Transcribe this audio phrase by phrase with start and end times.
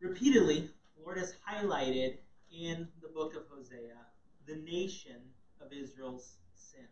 [0.00, 2.18] Repeatedly, the Lord has highlighted
[2.52, 3.96] in the book of Hosea
[4.46, 5.16] the nation
[5.60, 6.86] of Israel's sin.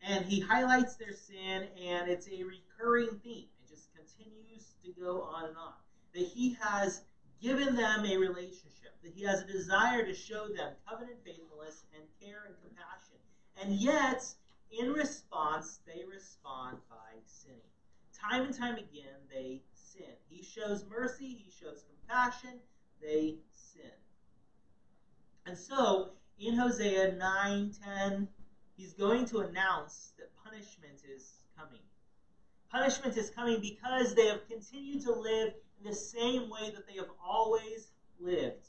[0.00, 3.46] And he highlights their sin, and it's a recurring theme.
[3.62, 5.72] It just continues to go on and on.
[6.14, 7.02] That he has
[7.42, 12.04] given them a relationship, that he has a desire to show them covenant faithfulness and
[12.20, 13.18] care and compassion.
[13.60, 14.24] And yet,
[14.70, 17.60] in response, they respond by sinning.
[18.12, 19.60] Time and time again, they
[19.96, 20.14] sin.
[20.28, 22.58] He shows mercy, he shows compassion,
[23.00, 23.90] they sin.
[25.46, 28.28] And so, in Hosea 9 10,
[28.76, 31.82] he's going to announce that punishment is coming.
[32.70, 36.94] Punishment is coming because they have continued to live in the same way that they
[36.94, 38.66] have always lived.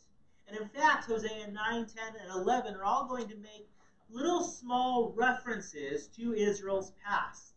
[0.47, 3.67] And in fact, Hosea 9, 10, and 11 are all going to make
[4.09, 7.53] little small references to Israel's past.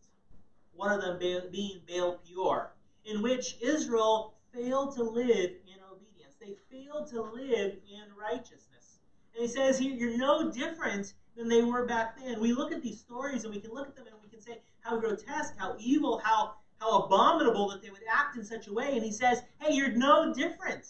[0.74, 2.72] One of them being Baal Peor,
[3.04, 6.36] in which Israel failed to live in obedience.
[6.40, 9.00] They failed to live in righteousness.
[9.34, 12.40] And he says here, you're no different than they were back then.
[12.40, 14.60] We look at these stories and we can look at them and we can say
[14.80, 18.94] how grotesque, how evil, how, how abominable that they would act in such a way.
[18.94, 20.86] And he says, hey, you're no different.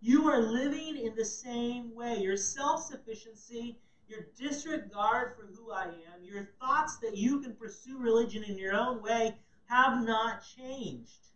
[0.00, 2.20] You are living in the same way.
[2.20, 7.98] Your self sufficiency your disregard for who I am, your thoughts that you can pursue
[7.98, 9.34] religion in your own way
[9.66, 11.32] have not changed.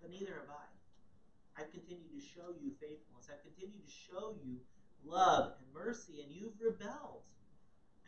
[0.00, 1.62] But neither have I.
[1.62, 3.26] I've continued to show you faithfulness.
[3.30, 4.58] I've continued to show you
[5.04, 7.26] love and mercy, and you've rebelled.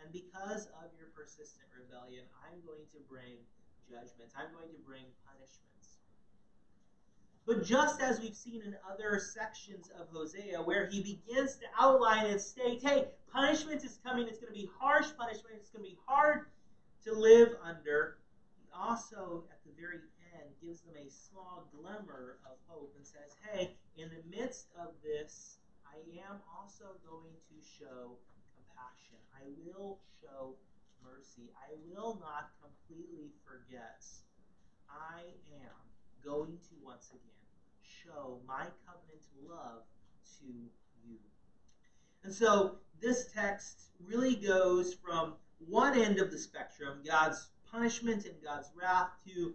[0.02, 3.42] And because of your persistent rebellion, I'm going to bring
[3.90, 4.34] judgments.
[4.38, 5.98] I'm going to bring punishments.
[7.46, 12.26] But just as we've seen in other sections of Hosea, where he begins to outline
[12.26, 15.90] and state, hey, punishment is coming, it's going to be harsh punishment, it's going to
[15.90, 16.46] be hard
[17.04, 18.18] to live under,
[18.74, 20.00] also, at the very
[20.34, 24.94] end, gives them a small glimmer of hope and says, hey, in the midst of
[25.02, 28.14] this, I am also going to show
[28.54, 29.18] compassion.
[29.34, 30.54] I will show
[31.02, 31.50] mercy.
[31.58, 34.04] I will not completely forget.
[34.88, 35.22] I
[35.66, 35.78] am
[36.25, 37.31] going to once again
[37.82, 39.82] show my covenant love
[40.38, 40.47] to
[41.06, 41.19] you.
[42.25, 45.34] And so this text really goes from
[45.69, 49.54] one end of the spectrum, God's punishment and God's wrath, to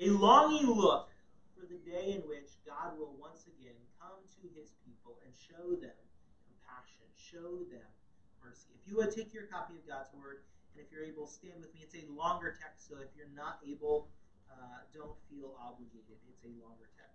[0.00, 1.08] a longing look
[1.56, 5.74] for the day in which God will once again come to his people and show
[5.80, 5.96] them
[6.46, 7.88] compassion, show them
[8.44, 8.74] mercy.
[8.76, 11.72] If you would take your copy of God's word, and if you're able, stand with
[11.72, 11.80] me.
[11.82, 14.08] It's a longer text, so if you're not able,
[14.50, 16.18] uh, don't feel obligated.
[16.28, 17.14] It's a longer text.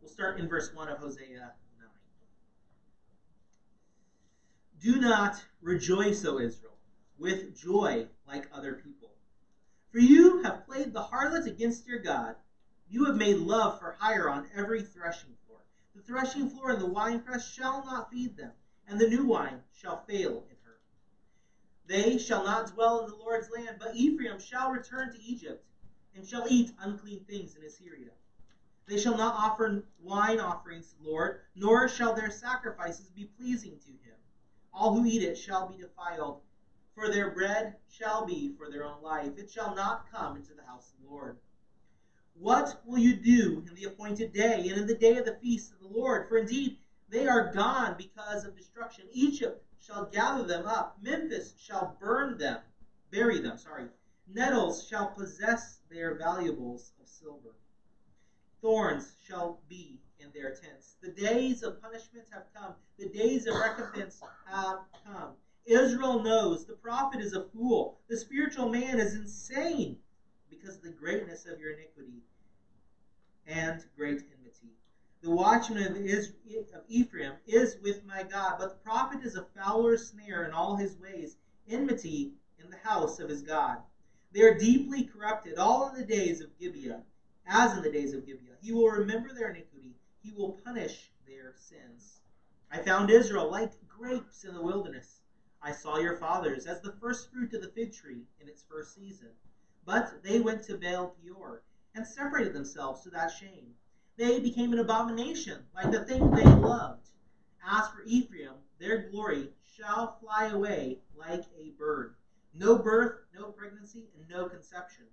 [0.00, 1.88] We'll start in verse 1 of Hosea 9.
[4.80, 6.75] Do not rejoice, O Israel,
[7.18, 9.10] with joy like other people.
[9.90, 12.36] For you have played the harlot against your God.
[12.88, 15.60] You have made love for hire on every threshing floor.
[15.94, 18.52] The threshing floor and the winepress shall not feed them,
[18.86, 20.78] and the new wine shall fail in her.
[21.86, 25.64] They shall not dwell in the Lord's land, but Ephraim shall return to Egypt,
[26.14, 28.10] and shall eat unclean things in Assyria.
[28.86, 33.78] They shall not offer wine offerings to the Lord, nor shall their sacrifices be pleasing
[33.84, 34.16] to him.
[34.72, 36.40] All who eat it shall be defiled,
[36.96, 39.30] for their bread shall be for their own life.
[39.36, 41.36] It shall not come into the house of the Lord.
[42.34, 45.72] What will you do in the appointed day and in the day of the feast
[45.72, 46.28] of the Lord?
[46.28, 49.04] For indeed they are gone because of destruction.
[49.12, 50.98] Egypt shall gather them up.
[51.00, 52.58] Memphis shall burn them,
[53.12, 53.84] bury them, sorry.
[54.34, 57.54] Nettles shall possess their valuables of silver
[58.66, 60.96] thorns shall be in their tents.
[61.00, 64.20] The days of punishment have come, the days of recompense
[64.50, 65.30] have come.
[65.66, 69.96] Israel knows the prophet is a fool, the spiritual man is insane
[70.48, 72.22] because of the greatness of your iniquity
[73.46, 74.72] and great enmity.
[75.22, 75.96] The watchman of,
[76.88, 80.96] Ephraim is with my God, but the prophet is a fowler snare in all his
[80.98, 81.36] ways,
[81.68, 83.78] enmity in the house of his God.
[84.32, 87.02] They are deeply corrupted, all in the days of Gibeah
[87.46, 88.56] as in the days of Gibeah.
[88.60, 92.20] He will remember their iniquity, he will punish their sins.
[92.70, 95.15] I found Israel like grapes in the wilderness.
[95.66, 98.94] I saw your fathers as the first fruit of the fig tree in its first
[98.94, 99.30] season.
[99.84, 103.74] But they went to Baal Peor and separated themselves to that shame.
[104.16, 107.08] They became an abomination, like the thing they loved.
[107.66, 112.14] As for Ephraim, their glory shall fly away like a bird.
[112.54, 115.06] No birth, no pregnancy, and no conception.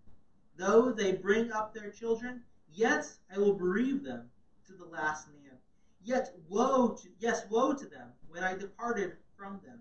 [0.55, 4.29] Though they bring up their children, yet I will bereave them
[4.67, 5.57] to the last man.
[6.03, 9.79] Yet woe to yes, woe to them when I departed from them.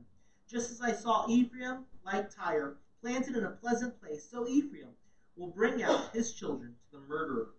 [0.53, 4.89] Just as I saw Ephraim, like Tyre, planted in a pleasant place, so Ephraim
[5.35, 7.55] will bring out his children to the murderer.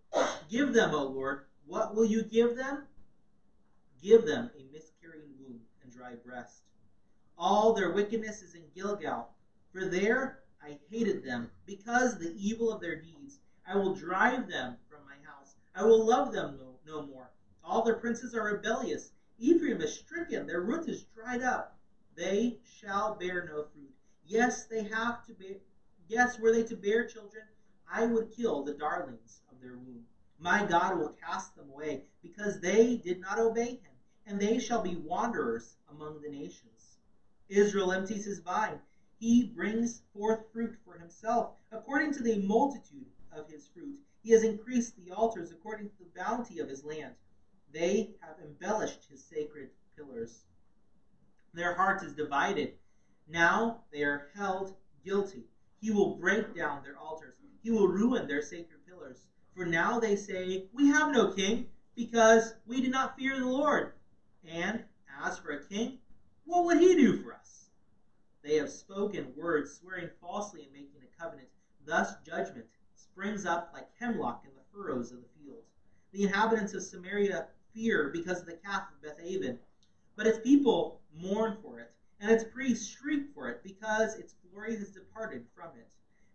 [0.47, 2.83] Give them, O Lord, What will you give them?
[3.99, 6.61] Give them a miscarrying womb and dry breast.
[7.35, 9.27] All their wickedness is in Gilgal,
[9.71, 13.39] for there I hated them because of the evil of their deeds.
[13.67, 15.55] I will drive them from my house.
[15.73, 17.31] I will love them no, no more.
[17.63, 19.13] All their princes are rebellious.
[19.39, 21.75] Ephraim is stricken, their root is dried up.
[22.15, 23.93] They shall bear no fruit.
[24.25, 25.57] Yes, they have to bear.
[26.07, 27.43] Yes, were they to bear children,
[27.89, 30.05] I would kill the darlings of their womb.
[30.37, 33.91] My God will cast them away, because they did not obey him,
[34.25, 36.97] and they shall be wanderers among the nations.
[37.49, 38.79] Israel empties his vine.
[39.19, 43.97] He brings forth fruit for himself, according to the multitude of his fruit.
[44.21, 47.13] He has increased the altars according to the bounty of his land.
[47.71, 50.43] They have embellished his sacred pillars.
[51.53, 52.73] Their heart is divided.
[53.27, 55.43] Now they are held guilty.
[55.79, 57.35] He will break down their altars.
[57.61, 59.25] He will ruin their sacred pillars.
[59.55, 63.93] For now they say, We have no king, because we did not fear the Lord.
[64.43, 64.83] And
[65.23, 65.99] as for a king,
[66.45, 67.69] what would he do for us?
[68.43, 71.47] They have spoken words, swearing falsely and making a covenant.
[71.85, 72.65] Thus judgment
[72.95, 75.61] springs up like hemlock in the furrows of the field.
[76.11, 79.59] The inhabitants of Samaria fear because of the calf of Bethaven,
[80.15, 84.75] but its people mourn for it, and its priests shriek for it, because its glory
[84.75, 85.91] has departed from it.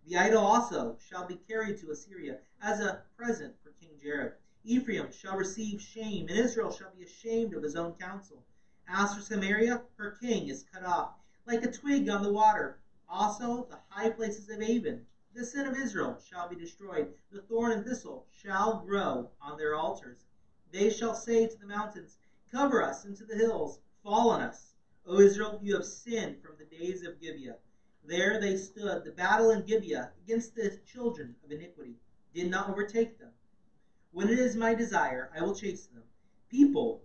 [0.06, 4.32] The idol also shall be carried to Assyria as a present for King Jareb.
[4.64, 8.42] Ephraim shall receive shame, and Israel shall be ashamed of his own counsel.
[8.88, 11.10] As for Samaria, her king is cut off,
[11.46, 12.78] like a twig on the water.
[13.08, 15.04] Also, the high places of Aven,
[15.34, 17.12] the sin of Israel, shall be destroyed.
[17.30, 20.24] The thorn and thistle shall grow on their altars.
[20.72, 22.16] They shall say to the mountains,
[22.50, 24.74] Cover us, into the hills, Fall on us.
[25.04, 27.56] O Israel, you have sinned from the days of Gibeah.
[28.04, 31.96] There they stood, the battle in Gibeah, against the children of iniquity,
[32.32, 33.30] did not overtake them.
[34.12, 36.04] When it is my desire, I will chase them.
[36.48, 37.02] People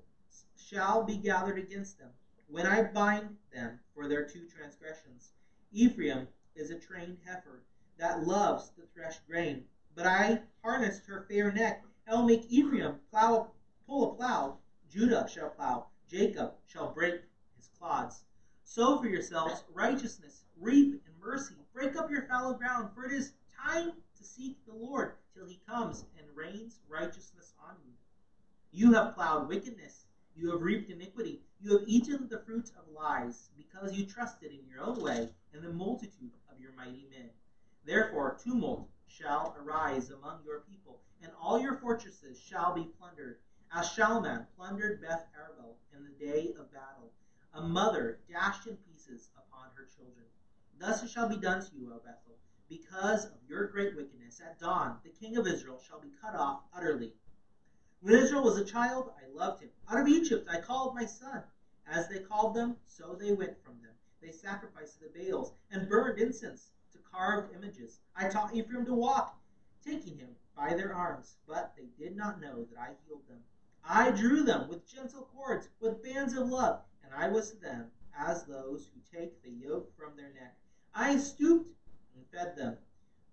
[0.55, 2.11] shall be gathered against them,
[2.47, 5.31] when I bind them for their two transgressions.
[5.71, 7.63] Ephraim is a trained heifer
[7.97, 11.83] that loves to thresh grain, but I harnessed her fair neck.
[12.07, 13.51] I will make Ephraim plow,
[13.85, 14.59] pull a plow.
[14.93, 15.87] Judah shall plow.
[16.07, 17.15] Jacob shall break
[17.57, 18.25] his clods.
[18.63, 21.55] Sow for yourselves righteousness, reap in mercy.
[21.73, 25.59] Break up your fallow ground, for it is time to seek the Lord till he
[25.67, 27.91] comes and rains righteousness on you.
[28.71, 30.05] You have plowed wickedness,
[30.35, 34.59] you have reaped iniquity, you have eaten the fruit of lies, because you trusted in
[34.69, 37.29] your own way and the multitude of your mighty men.
[37.83, 43.37] Therefore, tumult shall arise among your people, and all your fortresses shall be plundered,
[43.75, 47.11] as Shalman plundered Beth Arbel in the day of battle,
[47.53, 50.25] a mother dashed in pieces upon her children.
[50.77, 52.37] Thus it shall be done to you, O Bethel,
[52.69, 54.39] because of your great wickedness.
[54.39, 57.13] At dawn, the king of Israel shall be cut off utterly.
[58.01, 59.69] When Israel was a child, I loved him.
[59.89, 61.41] Out of Egypt I called my son.
[61.87, 63.93] As they called them, so they went from them.
[64.21, 67.99] They sacrificed to the Baals and burned incense to carved images.
[68.15, 69.35] I taught Ephraim to walk,
[69.83, 73.39] taking him by their arms, but they did not know that I healed them.
[73.85, 77.87] I drew them with gentle cords, with bands of love, and I was to them
[78.17, 80.55] as those who take the yoke from their neck.
[80.93, 81.75] I stooped
[82.15, 82.77] and fed them.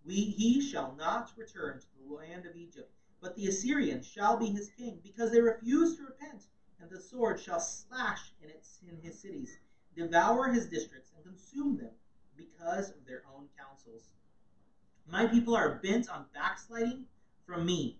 [0.05, 4.47] We, he shall not return to the land of Egypt, but the Assyrian shall be
[4.47, 6.47] his king, because they refuse to repent,
[6.81, 9.59] and the sword shall slash in, its, in his cities,
[9.95, 11.91] devour his districts, and consume them
[12.37, 14.09] because of their own counsels.
[15.07, 17.05] My people are bent on backsliding
[17.47, 17.99] from me.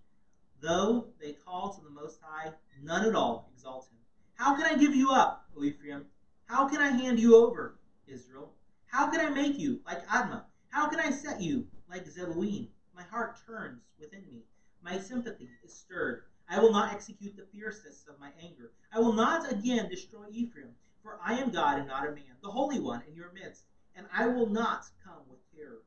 [0.61, 2.53] Though they call to the Most High,
[2.83, 3.99] none at all exalt him.
[4.35, 6.05] How can I give you up, O Ephraim?
[6.47, 7.77] How can I hand you over,
[8.07, 8.53] Israel?
[8.87, 10.43] How can I make you like Admah?
[10.69, 12.69] How can I set you like Zeboim?
[12.95, 14.43] My heart turns within me.
[14.83, 16.23] My sympathy is stirred.
[16.49, 18.71] I will not execute the fierceness of my anger.
[18.93, 20.71] I will not again destroy Ephraim,
[21.03, 23.65] for I am God and not a man, the Holy One in your midst,
[23.95, 25.81] and I will not come with terror.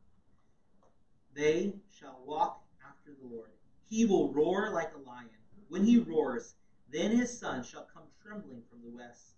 [1.34, 3.50] They shall walk after the Lord.
[3.94, 5.30] He will roar like a lion.
[5.68, 6.56] When he roars,
[6.92, 9.36] then his son shall come trembling from the west.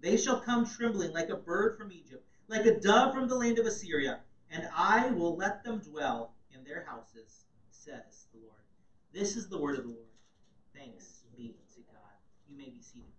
[0.00, 3.58] They shall come trembling like a bird from Egypt, like a dove from the land
[3.58, 8.62] of Assyria, and I will let them dwell in their houses, says the Lord.
[9.12, 10.08] This is the word of the Lord.
[10.72, 12.16] Thanks be to God.
[12.48, 13.12] You may be seated.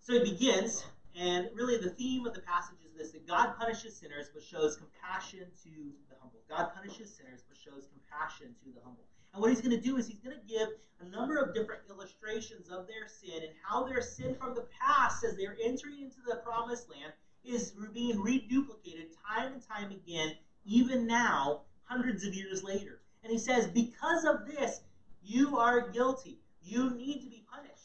[0.00, 0.82] So he begins,
[1.16, 4.76] and really the theme of the passage is this that God punishes sinners but shows
[4.76, 5.70] compassion to
[6.08, 6.40] the humble.
[6.48, 9.04] God punishes sinners but shows compassion to the humble.
[9.32, 10.68] And what he's going to do is he's going to give
[11.00, 15.24] a number of different illustrations of their sin and how their sin from the past,
[15.24, 17.12] as they're entering into the promised land,
[17.44, 23.00] is being reduplicated time and time again, even now, hundreds of years later.
[23.22, 24.80] And he says, because of this,
[25.22, 26.40] You are guilty.
[26.62, 27.79] You need to be punished.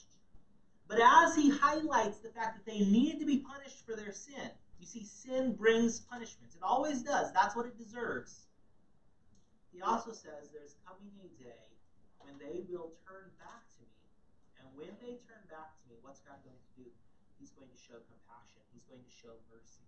[0.88, 4.50] But as he highlights the fact that they need to be punished for their sin,
[4.80, 6.54] you see, sin brings punishment.
[6.54, 7.34] It always does.
[7.34, 8.46] That's what it deserves.
[9.74, 11.66] He also says there's coming a day
[12.20, 14.06] when they will turn back to me.
[14.62, 16.88] And when they turn back to me, what's God going to do?
[17.40, 19.84] He's going to show compassion, He's going to show mercy.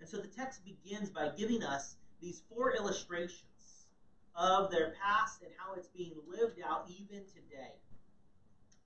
[0.00, 3.86] And so the text begins by giving us these four illustrations
[4.34, 7.78] of their past and how it's being lived out even today.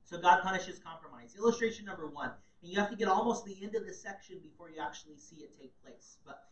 [0.07, 1.35] So God punishes compromise.
[1.37, 2.31] Illustration number one.
[2.63, 5.37] And you have to get almost the end of the section before you actually see
[5.37, 6.19] it take place.
[6.25, 6.45] But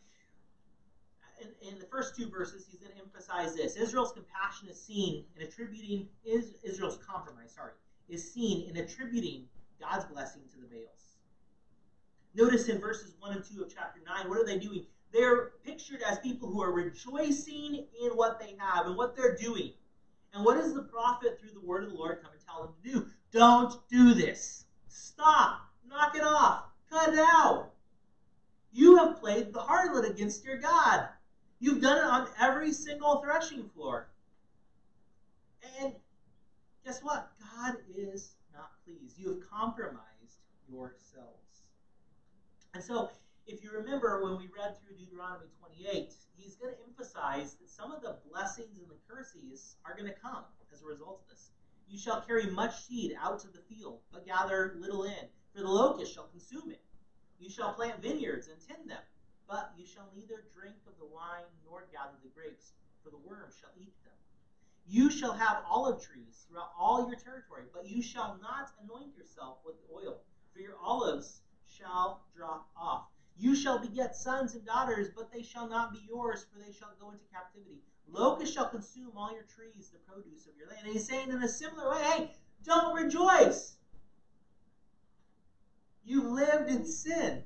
[1.41, 3.77] in, in the first two verses, he's going to emphasize this.
[3.77, 7.73] Israel's compassion is seen in attributing is Israel's compromise, sorry,
[8.09, 9.45] is seen in attributing
[9.81, 11.17] God's blessing to the Baals.
[12.35, 14.85] Notice in verses 1 and 2 of chapter 9, what are they doing?
[15.13, 19.73] They're pictured as people who are rejoicing in what they have and what they're doing.
[20.33, 22.75] And what does the prophet, through the word of the Lord, come and tell them
[22.83, 23.07] to do?
[23.35, 24.65] Don't do this.
[24.87, 25.69] Stop.
[25.91, 26.67] Knock it off.
[26.89, 27.73] Cut it out.
[28.73, 31.09] You have played the harlot against your God.
[31.59, 34.07] You've done it on every single threshing floor.
[35.81, 35.93] And
[36.85, 37.33] guess what?
[37.41, 39.19] God is not pleased.
[39.19, 40.39] You have compromised
[40.71, 41.63] yourselves.
[42.73, 43.11] And so,
[43.49, 47.91] if you remember when we read through Deuteronomy 28, he's going to emphasize that some
[47.91, 51.51] of the blessings and the curses are going to come as a result of this.
[51.89, 55.69] You shall carry much seed out to the field, but gather little in, for the
[55.69, 56.83] locust shall consume it.
[57.39, 59.03] You shall plant vineyards and tend them,
[59.47, 62.73] but you shall neither drink of the wine nor gather the grapes,
[63.03, 64.15] for the worm shall eat them.
[64.87, 69.57] You shall have olive trees throughout all your territory, but you shall not anoint yourself
[69.65, 70.21] with oil,
[70.53, 73.07] for your olives shall drop off.
[73.37, 76.93] You shall beget sons and daughters, but they shall not be yours, for they shall
[77.01, 77.81] go into captivity.
[78.11, 80.81] Locusts shall consume all your trees, the produce of your land.
[80.85, 82.33] And he's saying in a similar way, hey,
[82.65, 83.77] don't rejoice.
[86.05, 87.43] You've lived in sin.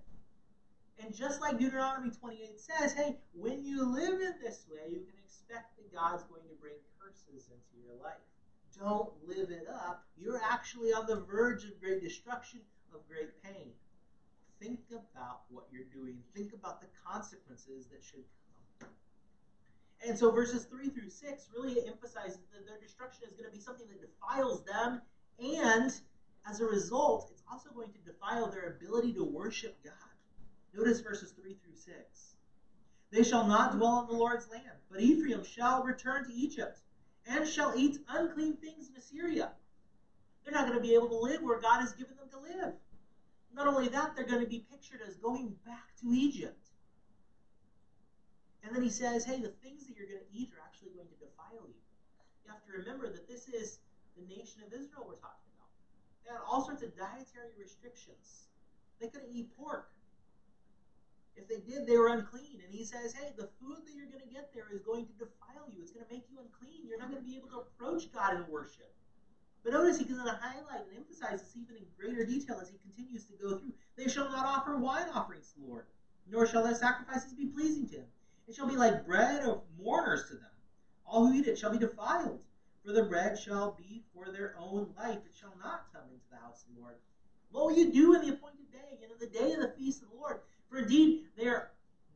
[1.03, 5.15] And just like Deuteronomy 28 says, hey, when you live in this way, you can
[5.25, 8.19] expect that God's going to bring curses into your life.
[8.77, 10.05] Don't live it up.
[10.17, 12.61] You're actually on the verge of great destruction,
[12.93, 13.73] of great pain
[14.61, 16.19] think about what you're doing.
[16.35, 18.25] Think about the consequences that should.
[20.07, 23.63] And so verses 3 through 6 really emphasizes that their destruction is going to be
[23.63, 25.03] something that defiles them,
[25.41, 25.93] and
[26.49, 29.93] as a result, it's also going to defile their ability to worship God.
[30.75, 32.35] Notice verses 3 through 6.
[33.11, 36.81] They shall not dwell in the Lord's land, but Ephraim shall return to Egypt,
[37.27, 39.51] and shall eat unclean things in Assyria.
[40.45, 42.75] They're not going to be able to live where God has given them to live.
[43.55, 46.68] Not only that, they're going to be pictured as going back to Egypt.
[48.65, 51.09] And then he says, hey, the things that you're going to eat are actually going
[51.09, 51.79] to defile you.
[52.45, 53.79] You have to remember that this is
[54.19, 55.71] the nation of Israel we're talking about.
[56.27, 58.51] They had all sorts of dietary restrictions.
[59.01, 59.89] They couldn't eat pork.
[61.39, 62.61] If they did, they were unclean.
[62.67, 65.15] And he says, hey, the food that you're going to get there is going to
[65.23, 65.79] defile you.
[65.81, 66.83] It's going to make you unclean.
[66.83, 68.91] You're not going to be able to approach God in worship.
[69.63, 72.79] But notice he going to highlight and emphasize this even in greater detail as he
[72.83, 73.73] continues to go through.
[73.97, 75.87] They shall not offer wine offerings to the Lord,
[76.31, 78.11] nor shall their sacrifices be pleasing to him.
[78.49, 80.51] It shall be like bread of mourners to them.
[81.05, 82.41] All who eat it shall be defiled,
[82.83, 85.19] for the bread shall be for their own life.
[85.27, 86.95] It shall not come into the house of the Lord.
[87.51, 90.03] What will you do in the appointed day, and in the day of the feast
[90.03, 90.41] of the Lord?
[90.71, 91.71] For indeed they are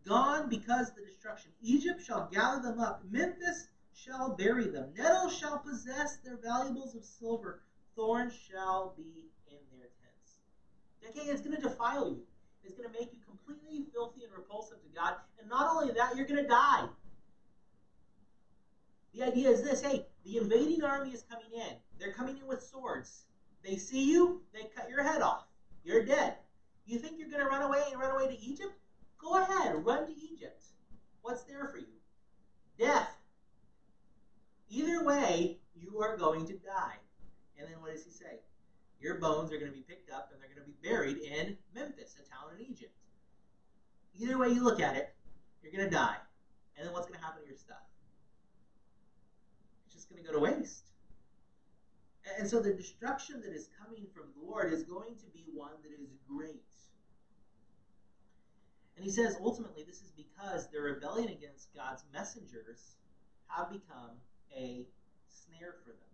[0.06, 1.50] gone because of the destruction.
[1.60, 3.02] Egypt shall gather them up.
[3.10, 4.88] Memphis shall bury them.
[4.96, 7.60] Nettles shall possess their valuables of silver.
[7.94, 10.40] Thorns shall be in their tents.
[11.10, 12.22] Okay, it's going to defile you.
[12.64, 15.14] It's going to make you completely filthy and repulsive to God.
[15.40, 16.86] And not only that, you're going to die.
[19.14, 21.76] The idea is this hey, the invading army is coming in.
[21.98, 23.24] They're coming in with swords.
[23.62, 25.44] They see you, they cut your head off.
[25.84, 26.36] You're dead.
[26.86, 28.72] You think you're going to run away and run away to Egypt?
[29.18, 30.64] Go ahead, run to Egypt.
[31.20, 31.86] What's there for you?
[32.78, 33.16] Death.
[34.68, 36.96] Either way, you are going to die.
[37.58, 38.40] And then what does he say?
[39.02, 41.56] Your bones are going to be picked up and they're going to be buried in
[41.74, 42.94] Memphis, a town in Egypt.
[44.20, 45.12] Either way you look at it,
[45.62, 46.16] you're going to die.
[46.76, 47.82] And then what's going to happen to your stuff?
[49.86, 50.90] It's just going to go to waste.
[52.38, 55.72] And so the destruction that is coming from the Lord is going to be one
[55.82, 56.62] that is great.
[58.96, 62.94] And he says ultimately this is because their rebellion against God's messengers
[63.48, 64.14] have become
[64.56, 64.86] a
[65.26, 66.11] snare for them.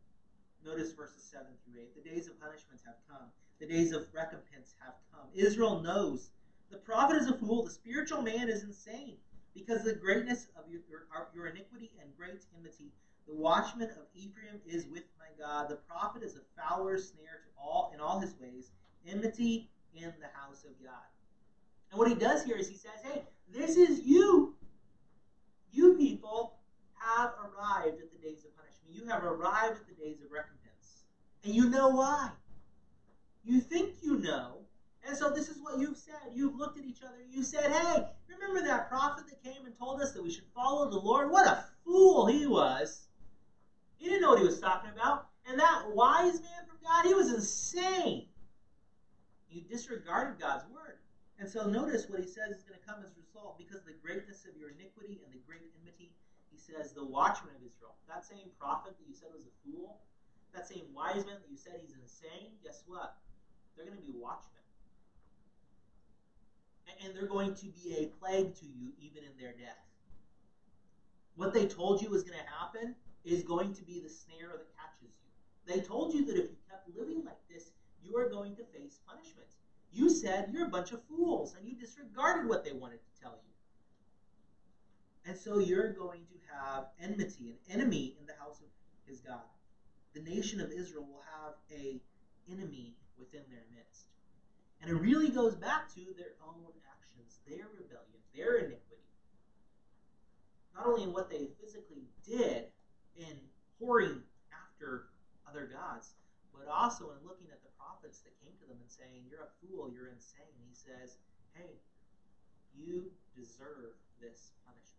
[0.65, 2.05] Notice verses 7 through 8.
[2.05, 3.29] The days of punishment have come,
[3.61, 5.27] the days of recompense have come.
[5.35, 6.31] Israel knows
[6.71, 9.17] the prophet is a fool, the spiritual man is insane,
[9.55, 12.93] because the greatness of your, your, your iniquity and great enmity.
[13.27, 15.69] The watchman of Ephraim is with my God.
[15.69, 18.71] The prophet is a fowler's snare to all in all his ways,
[19.07, 21.05] enmity in the house of God.
[21.91, 23.23] And what he does here is he says, Hey,
[23.53, 24.01] this is.
[24.07, 24.55] You
[25.99, 26.55] people
[26.95, 28.95] have arrived at the days of punishment.
[28.95, 31.05] You have arrived at the days of recompense.
[31.45, 32.31] And you know why.
[33.45, 34.59] You think you know.
[35.07, 36.33] And so this is what you've said.
[36.35, 37.17] You've looked at each other.
[37.31, 40.91] You said, Hey, remember that prophet that came and told us that we should follow
[40.91, 41.31] the Lord?
[41.31, 43.07] What a fool he was.
[43.97, 45.29] He didn't know what he was talking about.
[45.49, 48.27] And that wise man from God, he was insane.
[49.51, 50.99] You disregarded God's word.
[51.39, 53.87] And so notice what he says is going to come as a result because of
[53.87, 56.13] the greatness of your iniquity and the great enmity.
[56.59, 59.97] Says, the watchman of Israel, that same prophet that you said was a fool,
[60.53, 63.17] that same wise man that you said he's insane, guess what?
[63.75, 64.61] They're going to be watchmen.
[67.05, 69.81] And they're going to be a plague to you even in their death.
[71.37, 74.69] What they told you was going to happen is going to be the snare that
[74.77, 75.73] catches you.
[75.73, 77.71] They told you that if you kept living like this,
[78.03, 79.49] you are going to face punishment.
[79.93, 83.39] You said you're a bunch of fools and you disregarded what they wanted to tell
[83.41, 83.53] you.
[85.29, 88.69] And so you're going to have enmity, an enemy in the house of
[89.05, 89.45] his God.
[90.15, 92.01] The nation of Israel will have a
[92.51, 94.09] enemy within their midst.
[94.81, 99.05] And it really goes back to their own actions, their rebellion, their iniquity.
[100.75, 102.73] Not only in what they physically did
[103.21, 103.37] in
[103.77, 105.13] whoring after
[105.45, 106.17] other gods,
[106.57, 109.53] but also in looking at the prophets that came to them and saying, You're a
[109.61, 110.57] fool, you're insane.
[110.65, 111.21] He says,
[111.53, 111.77] Hey,
[112.73, 113.93] you deserve
[114.23, 114.98] this punishment.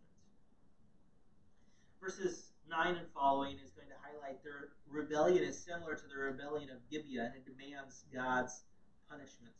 [2.10, 6.68] Verses 9 and following is going to highlight their rebellion is similar to the rebellion
[6.70, 8.62] of Gibeah and it demands God's
[9.08, 9.54] punishment.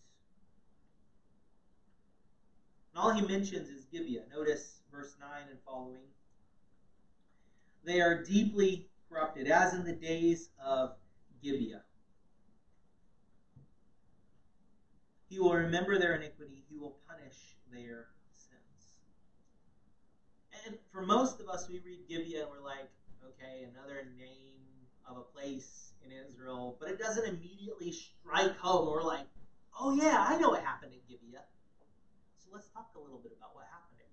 [2.92, 4.23] And all he mentions is Gibeah.
[4.35, 6.00] Notice verse 9 and following.
[7.85, 10.97] They are deeply corrupted, as in the days of
[11.45, 11.83] Gibeah.
[15.28, 18.08] He will remember their iniquity, he will punish their.
[20.66, 22.88] And for most of us, we read Gibeah and we're like,
[23.25, 24.60] okay, another name
[25.08, 28.86] of a place in Israel, but it doesn't immediately strike home.
[28.86, 29.26] We're like,
[29.78, 31.44] oh yeah, I know what happened at Gibeah.
[32.38, 34.08] So let's talk a little bit about what happened at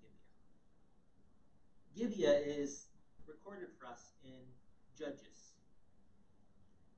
[1.96, 2.34] Gibeah.
[2.34, 2.86] Gibeah is
[3.26, 4.40] recorded for us in
[4.98, 5.52] Judges.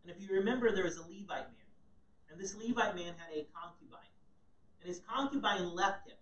[0.02, 1.70] And if you remember, there was a Levite man.
[2.30, 4.00] And this Levite man had a concubine.
[4.80, 6.16] And his concubine left him.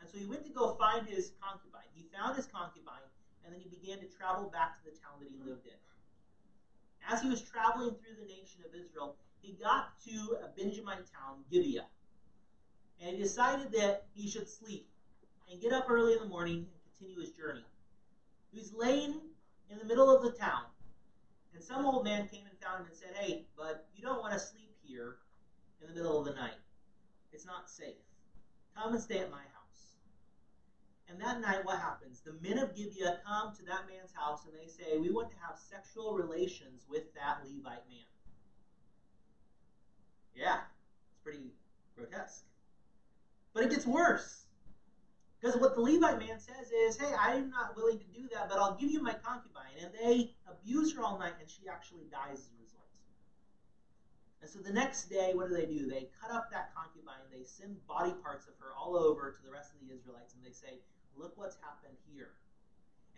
[0.00, 1.88] And so he went to go find his concubine.
[1.92, 3.04] He found his concubine,
[3.44, 5.76] and then he began to travel back to the town that he lived in.
[7.08, 11.44] As he was traveling through the nation of Israel, he got to a Benjamite town,
[11.50, 11.86] Gibeah.
[13.00, 14.86] And he decided that he should sleep
[15.50, 17.64] and get up early in the morning and continue his journey.
[18.52, 19.20] He was laying
[19.70, 20.64] in the middle of the town,
[21.54, 24.32] and some old man came and found him and said, Hey, bud, you don't want
[24.32, 25.16] to sleep here
[25.80, 26.58] in the middle of the night.
[27.32, 27.96] It's not safe.
[28.76, 29.59] Come and stay at my house.
[31.10, 32.20] And that night, what happens?
[32.20, 35.36] The men of Gibeah come to that man's house and they say, We want to
[35.46, 38.06] have sexual relations with that Levite man.
[40.34, 40.60] Yeah,
[41.10, 41.50] it's pretty
[41.96, 42.44] grotesque.
[43.52, 44.46] But it gets worse.
[45.40, 48.58] Because what the Levite man says is, hey, I'm not willing to do that, but
[48.58, 49.72] I'll give you my concubine.
[49.80, 52.88] And they abuse her all night, and she actually dies as a result.
[54.42, 55.88] And so the next day, what do they do?
[55.88, 59.50] They cut up that concubine, they send body parts of her all over to the
[59.50, 60.80] rest of the Israelites, and they say,
[61.20, 62.30] look what's happened here.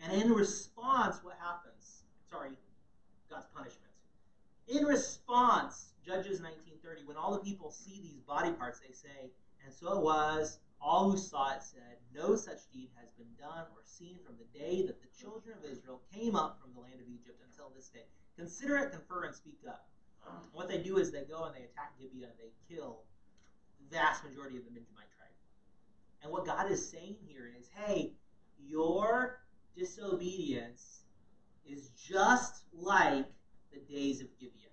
[0.03, 2.03] And in response, what happens?
[2.29, 2.51] Sorry,
[3.29, 3.91] God's punishment.
[4.67, 9.31] In response, Judges 19:30, when all the people see these body parts, they say,
[9.63, 13.65] and so it was, all who saw it said, No such deed has been done
[13.71, 16.99] or seen from the day that the children of Israel came up from the land
[16.99, 18.03] of Egypt until this day.
[18.35, 19.87] Consider it, confer, and speak up.
[20.51, 23.03] what they do is they go and they attack Gibeah and they kill
[23.79, 25.22] the vast majority of the Benjamite tribe.
[26.23, 28.13] And what God is saying here is, hey,
[28.65, 29.41] your
[29.75, 31.01] disobedience
[31.69, 33.25] is just like
[33.71, 34.69] the days of Gibeah.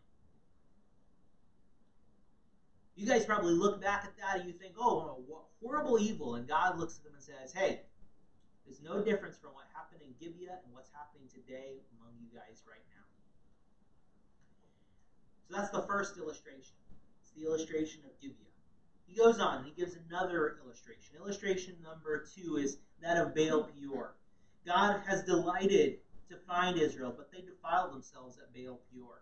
[2.95, 6.35] You guys probably look back at that and you think, oh, what horrible evil.
[6.37, 7.81] And God looks at them and says, hey,
[8.65, 12.63] there's no difference from what happened in Gibeah and what's happening today among you guys
[12.69, 13.07] right now.
[15.49, 16.77] So that's the first illustration.
[17.23, 18.50] It's the illustration of Gibeah.
[19.11, 21.17] He goes on he gives another illustration.
[21.17, 24.15] Illustration number two is that of Baal Peor.
[24.65, 29.21] God has delighted to find Israel, but they defile themselves at Baal Peor.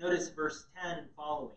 [0.00, 1.56] Notice verse 10 and following.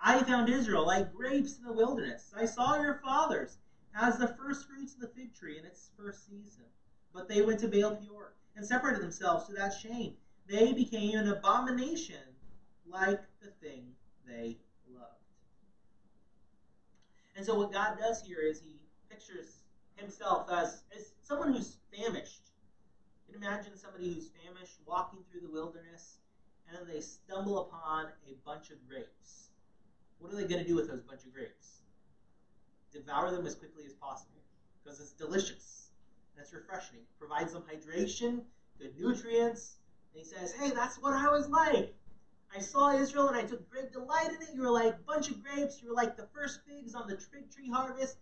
[0.00, 2.32] I found Israel like grapes in the wilderness.
[2.36, 3.56] I saw your fathers
[3.94, 6.64] as the first fruits of the fig tree in its first season.
[7.12, 10.14] But they went to Baal Peor and separated themselves to that shame.
[10.48, 12.20] They became an abomination
[12.84, 13.84] like the thing
[14.26, 14.58] they.
[17.36, 19.58] And so what God does here is he pictures
[19.96, 22.50] himself as, as someone who's famished.
[23.28, 26.16] You can imagine somebody who's famished walking through the wilderness
[26.66, 29.50] and then they stumble upon a bunch of grapes.
[30.18, 31.82] What are they going to do with those bunch of grapes?
[32.92, 34.40] Devour them as quickly as possible
[34.82, 35.90] because it's delicious
[36.34, 36.98] and it's refreshing.
[36.98, 38.40] It provides them hydration,
[38.78, 39.76] good nutrients.
[40.14, 41.94] And he says, Hey, that's what I was like.
[42.56, 44.54] I saw Israel and I took great delight in it.
[44.54, 45.82] You were like a bunch of grapes.
[45.82, 48.16] You were like the first figs on the fig tree harvest.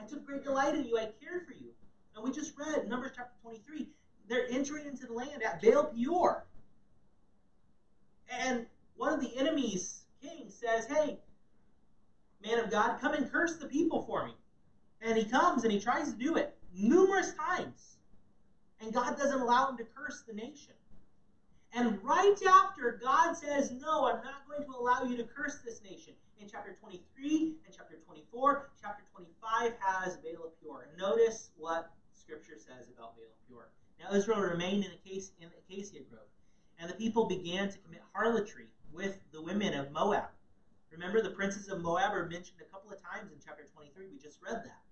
[0.00, 0.96] I took great delight in you.
[0.96, 1.70] I cared for you.
[2.14, 3.88] And we just read Numbers chapter 23.
[4.28, 6.44] They're entering into the land at Baal Peor.
[8.30, 11.18] And one of the enemies, king, says, Hey,
[12.40, 14.32] man of God, come and curse the people for me.
[15.00, 17.96] And he comes and he tries to do it numerous times.
[18.80, 20.74] And God doesn't allow him to curse the nation.
[21.74, 25.80] And right after, God says, No, I'm not going to allow you to curse this
[25.82, 26.12] nation.
[26.38, 30.88] In chapter 23 and chapter 24, chapter 25 has Baal of Peor.
[30.98, 33.68] Notice what Scripture says about Baal of Peor.
[33.98, 36.26] Now, Israel remained in, a case, in the acacia grove,
[36.78, 40.28] and the people began to commit harlotry with the women of Moab.
[40.90, 44.06] Remember, the princes of Moab are mentioned a couple of times in chapter 23.
[44.12, 44.91] We just read that.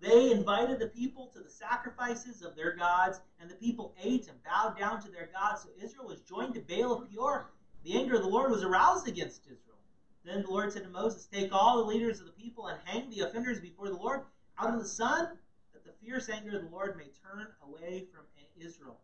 [0.00, 4.42] They invited the people to the sacrifices of their gods, and the people ate and
[4.42, 5.62] bowed down to their gods.
[5.62, 7.50] So Israel was joined to Baal of Peor.
[7.84, 9.78] The anger of the Lord was aroused against Israel.
[10.24, 13.10] Then the Lord said to Moses, Take all the leaders of the people and hang
[13.10, 14.22] the offenders before the Lord
[14.58, 15.28] out in the sun,
[15.72, 18.24] that the fierce anger of the Lord may turn away from
[18.60, 18.98] Israel.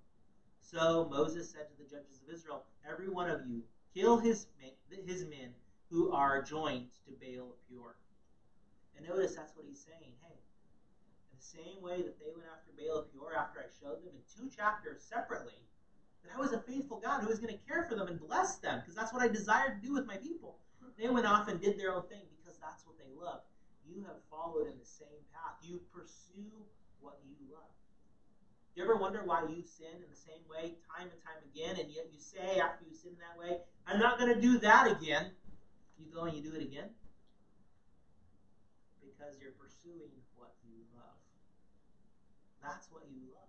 [0.61, 3.63] So Moses said to the judges of Israel, Every one of you
[3.95, 4.47] kill his,
[5.07, 5.51] his men
[5.91, 7.97] who are joined to Baal of Peor.
[8.97, 10.13] And notice that's what he's saying.
[10.23, 10.37] Hey,
[11.47, 14.51] same way that they went after Baal of Peor after I showed them in two
[14.51, 15.63] chapters separately
[16.27, 18.59] that I was a faithful God who was going to care for them and bless
[18.59, 20.59] them because that's what I desired to do with my people.
[20.99, 23.45] They went off and did their own thing because that's what they love.
[23.85, 25.61] You have followed in the same path.
[25.63, 26.51] You pursue
[27.01, 27.71] what you love.
[28.75, 31.77] Do you ever wonder why you sin in the same way time and time again,
[31.77, 34.91] and yet you say after you sin that way, I'm not going to do that
[34.91, 35.31] again?
[35.97, 36.89] You go and you do it again?
[39.01, 41.17] Because you're pursuing what you love.
[42.67, 43.47] That's what you love.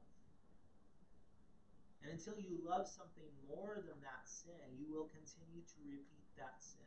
[2.06, 6.62] And until you love something more than that sin, you will continue to repeat that
[6.62, 6.86] sin.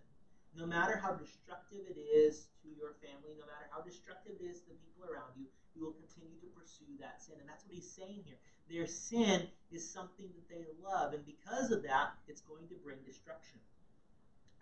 [0.55, 4.63] No matter how destructive it is to your family, no matter how destructive it is
[4.63, 7.35] to the people around you, you will continue to pursue that sin.
[7.43, 8.39] And that's what he's saying here.
[8.71, 12.99] Their sin is something that they love, and because of that, it's going to bring
[13.07, 13.59] destruction.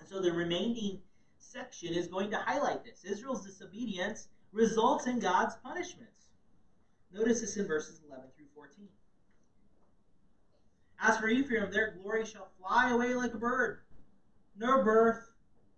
[0.00, 1.00] And so the remaining
[1.36, 3.04] section is going to highlight this.
[3.04, 6.08] Israel's disobedience results in God's punishment.
[7.12, 8.88] Notice this in verses 11 through 14.
[11.00, 13.78] As for Ephraim, their glory shall fly away like a bird.
[14.58, 15.30] No birth,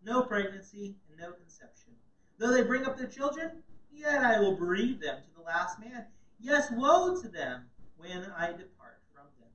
[0.04, 1.92] no pregnancy, and no conception.
[2.38, 3.62] Though they bring up their children,
[3.92, 6.04] yet I will bereave them to the last man.
[6.40, 7.62] Yes, woe to them
[7.96, 9.50] when I depart from them.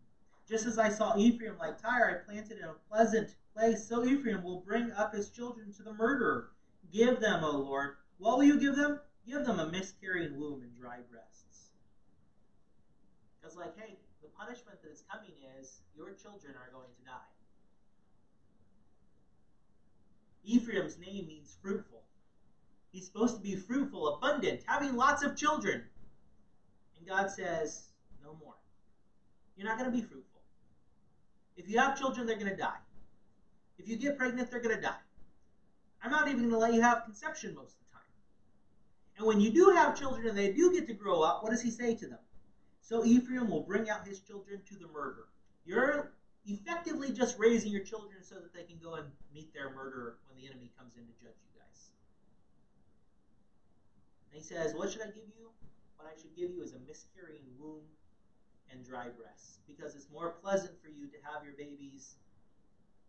[0.47, 4.43] Just as I saw Ephraim like Tyre, I planted in a pleasant place, so Ephraim
[4.43, 6.51] will bring up his children to the murderer.
[6.93, 7.95] Give them, O Lord.
[8.19, 8.99] What will you give them?
[9.27, 11.34] Give them a miscarrying womb and dry breast.
[13.45, 15.29] Because, like, hey, the punishment that is coming
[15.60, 17.29] is your children are going to die.
[20.43, 22.01] Ephraim's name means fruitful.
[22.91, 25.84] He's supposed to be fruitful, abundant, having lots of children.
[26.97, 27.89] And God says,
[28.23, 28.55] no more.
[29.55, 30.41] You're not going to be fruitful.
[31.55, 32.81] If you have children, they're going to die.
[33.77, 34.95] If you get pregnant, they're going to die.
[36.03, 38.12] I'm not even going to let you have conception most of the time.
[39.19, 41.62] And when you do have children and they do get to grow up, what does
[41.62, 42.17] he say to them?
[42.85, 45.25] So Ephraim will bring out his children to the murder.
[45.65, 46.13] You're
[46.45, 50.37] effectively just raising your children so that they can go and meet their murderer when
[50.37, 51.89] the enemy comes in to judge you guys.
[54.29, 55.49] And he says, What should I give you?
[55.97, 57.89] What I should give you is a miscarrying womb
[58.69, 62.17] and dry breasts, because it's more pleasant for you to have your babies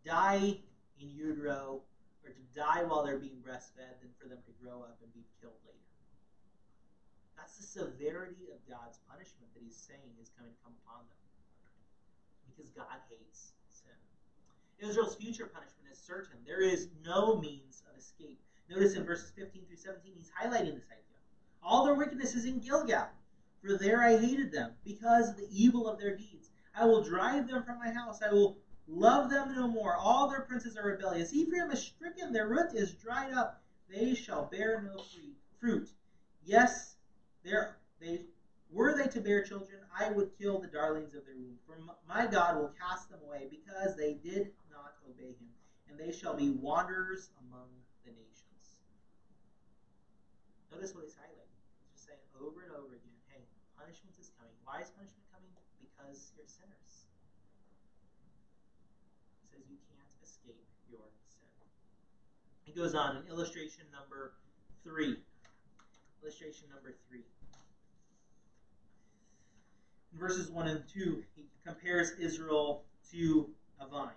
[0.07, 0.57] die
[0.99, 1.83] in utero
[2.25, 5.21] or to die while they're being breastfed than for them to grow up and be
[5.39, 5.96] killed later.
[7.37, 11.21] That's the severity of God's punishment that he's saying is going to come upon them.
[12.49, 13.97] Because God hates sin.
[14.81, 16.39] Israel's future punishment is certain.
[16.47, 18.41] There is no means of escape.
[18.69, 21.21] Notice in verses 15 through 17, he's highlighting this idea.
[21.63, 23.09] All their wickedness is in Gilgal,
[23.63, 26.51] for there I hated them, because of the evil of their deeds.
[26.75, 28.21] I will drive them from my house.
[28.23, 29.97] I will love them no more.
[29.97, 31.33] All their princes are rebellious.
[31.33, 33.63] Ephraim is stricken, their root is dried up.
[33.89, 35.03] They shall bear no
[35.61, 35.89] fruit.
[36.45, 36.96] Yes,
[37.47, 38.27] there, they
[38.71, 41.59] Were they to bear children, I would kill the darlings of their womb.
[41.67, 41.79] For
[42.09, 45.51] my God will cast them away, because they did not obey him,
[45.89, 47.71] and they shall be wanderers among
[48.05, 48.77] the nations.
[50.75, 51.57] Notice what he's highlighting.
[51.79, 53.47] He's just saying over and over again, hey,
[53.79, 54.53] punishment is coming.
[54.67, 55.49] Why is punishment coming?
[55.79, 57.07] Because you're sinners.
[59.41, 61.47] He says you can't escape your sin.
[62.67, 64.35] He goes on in illustration number
[64.83, 65.23] three.
[66.21, 67.23] Illustration number three.
[70.17, 74.09] In verses 1 and 2, he compares Israel to a vine.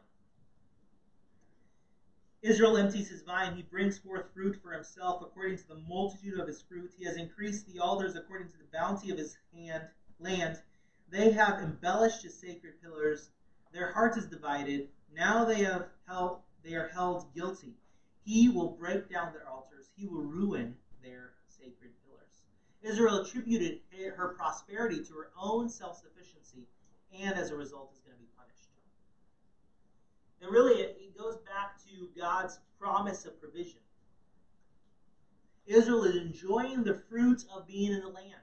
[2.41, 3.53] Israel empties his vine.
[3.53, 6.89] He brings forth fruit for himself according to the multitude of his fruit.
[6.97, 9.83] He has increased the alders according to the bounty of his hand,
[10.19, 10.61] land.
[11.09, 13.31] They have embellished his sacred pillars.
[13.73, 14.87] Their heart is divided.
[15.13, 17.73] Now they have held, they are held guilty.
[18.23, 19.89] He will break down their altars.
[19.97, 22.08] He will ruin their sacred pillars.
[22.81, 23.81] Israel attributed
[24.15, 26.67] her prosperity to her own self-sufficiency,
[27.13, 28.69] and as a result is going to be punished.
[30.41, 33.81] And really, it, goes back to God's promise of provision.
[35.65, 38.39] Israel is enjoying the fruits of being in the land,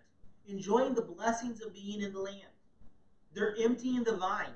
[0.46, 2.53] enjoying the blessings of being in the land.
[3.33, 4.53] They're emptying the vine.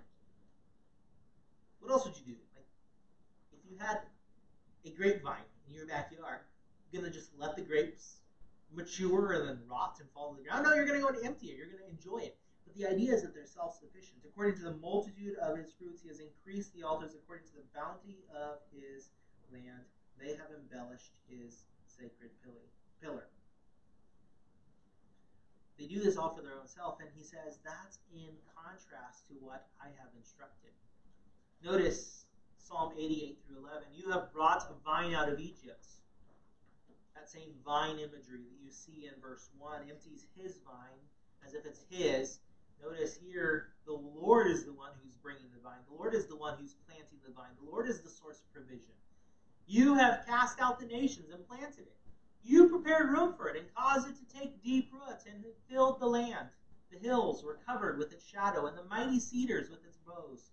[1.81, 2.39] What else would you do?
[2.55, 2.67] Like,
[3.55, 4.01] if you had
[4.85, 6.41] a grapevine in your backyard,
[6.93, 8.20] you're gonna just let the grapes
[8.73, 10.65] mature and then rot and fall to the ground.
[10.65, 11.57] No, you're gonna go and empty it.
[11.57, 12.37] You're gonna enjoy it.
[12.65, 14.23] But the idea is that they're self-sufficient.
[14.25, 17.15] According to the multitude of his fruits, he has increased the altars.
[17.15, 19.11] According to the bounty of his
[19.53, 19.85] land,
[20.19, 22.31] they have embellished his sacred
[23.03, 23.27] pillar.
[25.81, 29.35] They do this all for their own self, and he says that's in contrast to
[29.41, 30.77] what I have instructed.
[31.65, 32.27] Notice
[32.59, 33.89] Psalm 88 through 11.
[33.95, 35.89] You have brought a vine out of Egypt.
[37.21, 41.01] That same vine imagery that you see in verse 1 empties his vine
[41.47, 42.39] as if it's his.
[42.83, 45.81] Notice here, the Lord is the one who's bringing the vine.
[45.91, 47.53] The Lord is the one who's planting the vine.
[47.63, 48.95] The Lord is the source of provision.
[49.67, 51.97] You have cast out the nations and planted it.
[52.43, 56.07] You prepared room for it and caused it to take deep roots, and filled the
[56.07, 56.49] land.
[56.91, 60.49] The hills were covered with its shadow, and the mighty cedars with its boughs.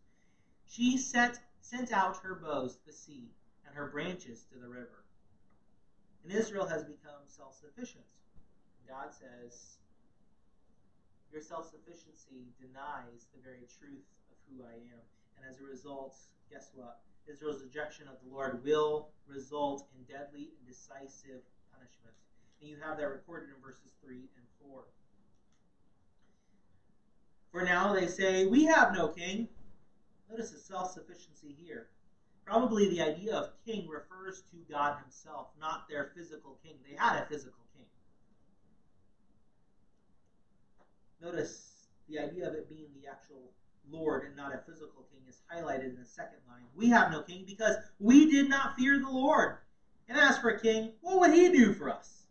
[0.68, 3.30] She sent, sent out her boughs to the sea,
[3.66, 5.06] and her branches to the river.
[6.24, 8.06] And Israel has become self sufficient.
[8.88, 9.78] God says,
[11.32, 15.04] Your self sufficiency denies the very truth of who I am.
[15.38, 16.16] And as a result,
[16.50, 17.00] guess what?
[17.28, 21.44] Israel's rejection of the Lord will result in deadly and decisive
[21.76, 22.16] punishment.
[22.62, 24.84] And you have that recorded in verses 3 and 4.
[27.52, 29.50] For now they say, We have no king.
[30.30, 31.88] Notice the self sufficiency here.
[32.48, 36.76] Probably the idea of king refers to God himself, not their physical king.
[36.90, 37.86] They had a physical king.
[41.22, 43.52] Notice the idea of it being the actual
[43.92, 46.64] Lord and not a physical king is highlighted in the second line.
[46.74, 49.58] We have no king because we did not fear the Lord.
[50.08, 52.28] And as for a king, what would he do for us?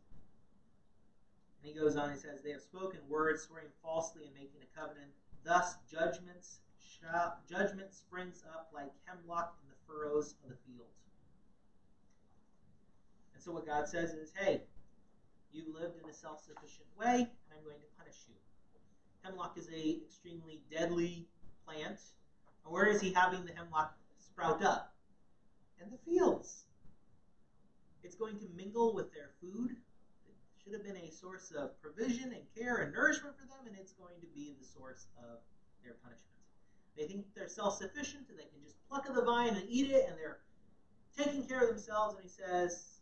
[1.62, 4.81] And he goes on, he says, They have spoken words, swearing falsely and making a
[4.81, 5.11] covenant.
[5.44, 10.88] Thus judgments shall, judgment springs up like hemlock in the furrows of the field.
[13.35, 14.62] And so what God says is, hey,
[15.53, 18.35] you lived in a self-sufficient way, and I'm going to punish you.
[19.22, 21.27] Hemlock is a extremely deadly
[21.64, 22.01] plant.
[22.64, 24.92] And where is he having the hemlock sprout up?
[25.83, 26.64] In the fields.
[28.03, 29.70] It's going to mingle with their food.
[29.72, 33.77] It should have been a source of provision and care and nourishment for them, and
[33.79, 35.38] it's going to be the source of
[35.83, 36.36] their punishment.
[36.96, 39.90] They think they're self sufficient and they can just pluck of the vine and eat
[39.90, 40.38] it, and they're
[41.16, 42.14] taking care of themselves.
[42.14, 43.00] And he says,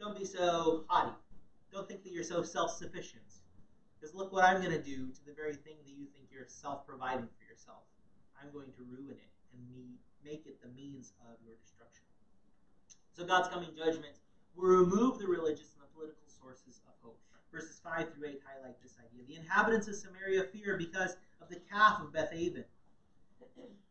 [0.00, 1.14] Don't be so haughty.
[1.72, 3.22] Don't think that you're so self sufficient.
[3.98, 6.46] Because look what I'm going to do to the very thing that you think you're
[6.48, 7.82] self providing for yourself.
[8.40, 12.04] I'm going to ruin it and me, make it the means of your destruction.
[13.12, 14.14] So God's coming judgment
[14.54, 16.78] will remove the religious and the political sources.
[17.52, 19.24] Verses 5 through 8 highlight this idea.
[19.26, 22.64] The inhabitants of Samaria fear because of the calf of Bethaven.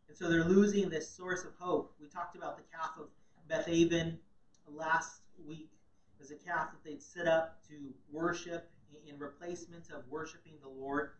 [0.08, 1.94] And so they're losing this source of hope.
[2.00, 3.08] We talked about the calf of
[3.48, 4.18] Bethaven
[4.66, 5.70] last week.
[6.18, 7.74] Was a calf that they'd set up to
[8.10, 8.68] worship
[9.06, 11.10] in replacement of worshiping the Lord.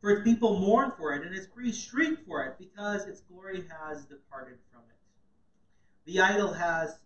[0.00, 3.64] For its people mourn for it, and its priests shriek for it, because its glory
[3.68, 6.10] has departed from it.
[6.10, 6.98] The idol has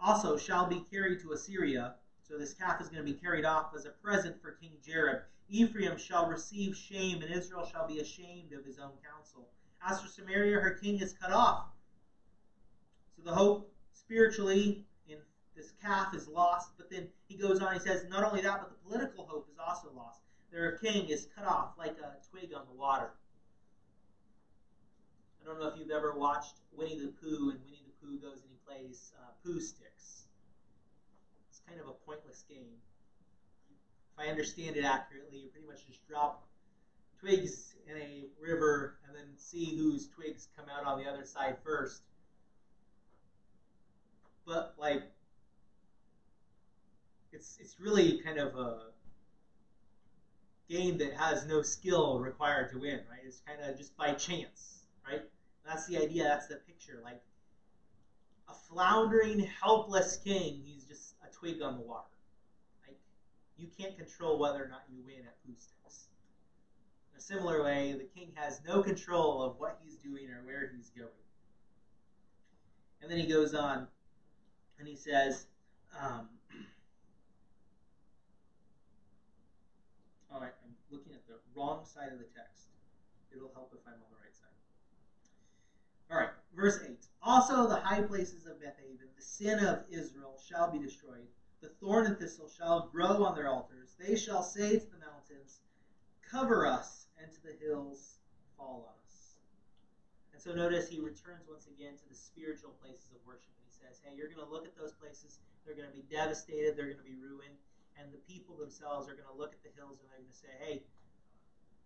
[0.00, 1.94] also shall be carried to Assyria.
[2.32, 5.20] So this calf is going to be carried off as a present for King Jareb.
[5.50, 9.50] Ephraim shall receive shame, and Israel shall be ashamed of his own counsel.
[9.86, 11.66] As for Samaria, her king is cut off.
[13.14, 15.18] So the hope spiritually in
[15.54, 16.70] this calf is lost.
[16.78, 19.58] But then he goes on, he says, not only that, but the political hope is
[19.58, 20.22] also lost.
[20.50, 23.10] their king is cut off like a twig on the water.
[25.42, 28.40] I don't know if you've ever watched Winnie the Pooh, and Winnie the Pooh goes
[28.40, 30.21] and he plays uh, Pooh sticks.
[31.72, 32.76] Kind of a pointless game.
[34.12, 36.46] If I understand it accurately, you pretty much just drop
[37.18, 41.56] twigs in a river and then see whose twigs come out on the other side
[41.64, 42.02] first.
[44.44, 45.02] But like
[47.32, 48.80] it's it's really kind of a
[50.68, 53.22] game that has no skill required to win, right?
[53.24, 55.22] It's kind of just by chance, right?
[55.64, 56.24] That's the idea.
[56.24, 57.00] That's the picture.
[57.02, 57.22] Like
[58.50, 60.60] a floundering, helpless king.
[60.66, 61.11] He's just
[61.42, 62.06] twig on the water.
[62.86, 62.96] Like
[63.58, 66.06] you can't control whether or not you win at Pooh Sticks.
[67.12, 70.70] In a similar way, the king has no control of what he's doing or where
[70.74, 71.10] he's going.
[73.00, 73.86] And then he goes on,
[74.78, 75.46] and he says.
[75.92, 76.28] Um,
[80.32, 82.64] All right, I'm looking at the wrong side of the text.
[83.34, 84.48] It'll help if I'm on the right side.
[86.08, 86.96] All right, verse 8.
[87.22, 91.26] Also, the high places of Bethaven, the sin of Israel, shall be destroyed.
[91.60, 93.94] The thorn and thistle shall grow on their altars.
[93.98, 95.60] They shall say to the mountains,
[96.28, 98.18] Cover us, and to the hills,
[98.56, 99.36] fall on us.
[100.32, 103.52] And so notice he returns once again to the spiritual places of worship.
[103.54, 105.38] And he says, Hey, you're going to look at those places.
[105.64, 106.76] They're going to be devastated.
[106.76, 107.54] They're going to be ruined
[107.98, 110.42] and the people themselves are going to look at the hills and they're going to
[110.42, 110.82] say, hey,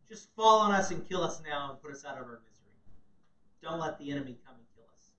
[0.08, 2.65] just fall on us and kill us now and put us out of our misery.
[3.62, 5.10] Don't let the enemy come and kill us.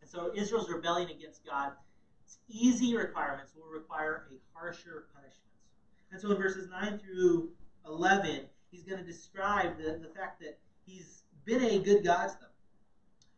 [0.00, 1.72] And so Israel's rebellion against God,
[2.24, 5.46] its easy requirements will require a harsher punishment.
[6.12, 7.50] And so in verses 9 through
[7.86, 12.38] 11, he's going to describe the, the fact that he's been a good God to
[12.40, 12.50] them.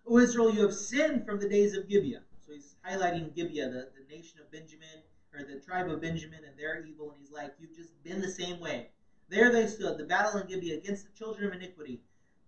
[0.06, 2.22] O Israel, you have sinned from the days of Gibeah.
[2.46, 5.02] So he's highlighting Gibeah, the, the nation of Benjamin,
[5.34, 8.30] or the tribe of Benjamin and their evil, and he's like, You've just been the
[8.30, 8.88] same way.
[9.28, 12.00] There they stood, the battle in Gibeah against the children of iniquity,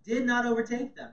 [0.03, 1.11] did not overtake them.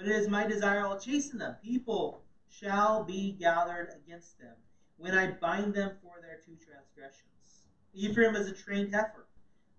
[0.00, 1.56] When it is my desire, I'll chasten them.
[1.62, 4.54] People shall be gathered against them
[4.96, 7.66] when I bind them for their two transgressions.
[7.92, 9.26] Ephraim is a trained heifer.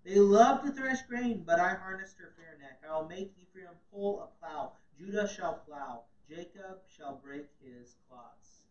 [0.04, 2.78] They love to thresh grain, but I harnessed her fair neck.
[2.88, 4.74] I will make Ephraim pull a plow.
[4.96, 6.02] Judah shall plow.
[6.28, 8.68] Jacob shall break his clods.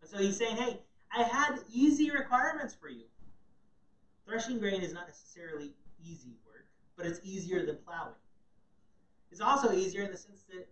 [0.00, 0.80] And so he's saying, hey,
[1.14, 3.04] I had easy requirements for you.
[4.24, 6.64] Threshing grain is not necessarily easy work,
[6.96, 8.14] but it's easier than plowing.
[9.30, 10.66] It's also easier in the sense that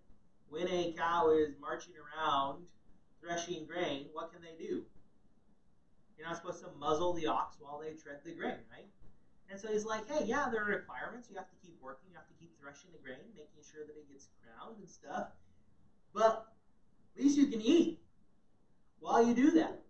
[0.49, 2.65] when a cow is marching around
[3.21, 4.85] threshing grain, what can they do?
[6.17, 8.87] You're not supposed to muzzle the ox while they tread the grain, right?
[9.51, 11.29] And so he's like, hey, yeah, there are requirements.
[11.31, 12.11] You have to keep working.
[12.11, 15.29] You have to keep threshing the grain, making sure that it gets ground and stuff.
[16.13, 16.49] But
[17.17, 18.01] at least you can eat
[19.01, 19.81] while you do that.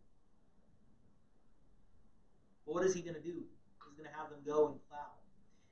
[2.67, 3.43] But what is he going to do?
[3.89, 5.17] He's going to have them go and plow.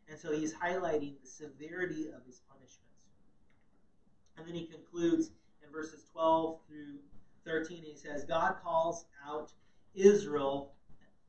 [0.08, 2.85] And so he's highlighting the severity of his punishments.
[4.36, 5.30] And then he concludes
[5.64, 6.98] in verses 12 through
[7.44, 9.52] 13, he says, God calls out
[9.94, 10.72] Israel.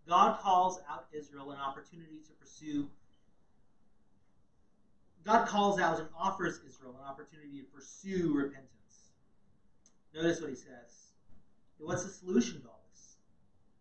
[0.08, 2.88] God calls out Israel an opportunity to pursue.
[5.26, 9.12] God calls out and offers Israel an opportunity to pursue repentance.
[10.16, 11.12] Notice what he says.
[11.80, 13.18] What's the solution to all this?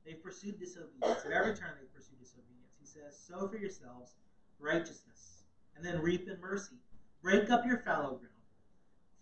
[0.05, 1.25] They've pursued disobedience.
[1.25, 2.75] At every turn, they've pursued disobedience.
[2.81, 4.13] He says, Sow for yourselves
[4.59, 5.43] righteousness,
[5.77, 6.77] and then reap in mercy.
[7.23, 8.36] Break up your fallow ground,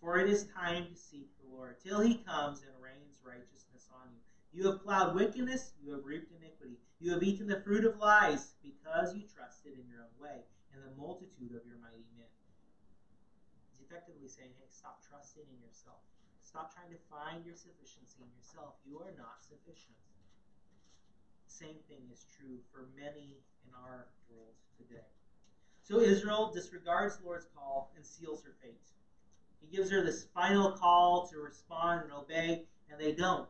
[0.05, 4.05] for it is time to seek the Lord, till he comes and rains righteousness on
[4.13, 4.21] you.
[4.53, 6.77] You have plowed wickedness, you have reaped iniquity.
[7.01, 10.45] You have eaten the fruit of lies, because you trusted in your own way,
[10.77, 12.29] and the multitude of your mighty men.
[13.73, 16.05] He's effectively saying, hey, stop trusting in yourself.
[16.45, 18.77] Stop trying to find your sufficiency in yourself.
[18.85, 19.97] You are not sufficient
[21.55, 25.07] same thing is true for many in our world today.
[25.87, 28.75] So Israel disregards the Lord's call and seals her fate.
[29.65, 33.49] He gives her this final call to respond and obey, and they don't.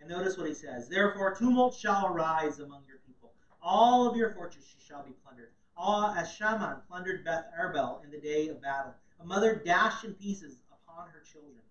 [0.00, 3.32] And notice what he says Therefore, tumult shall arise among your people.
[3.60, 5.50] All of your fortresses shall be plundered.
[5.76, 8.94] All as Shalman plundered Beth Arbel in the day of battle.
[9.20, 11.62] A mother dashed in pieces upon her children.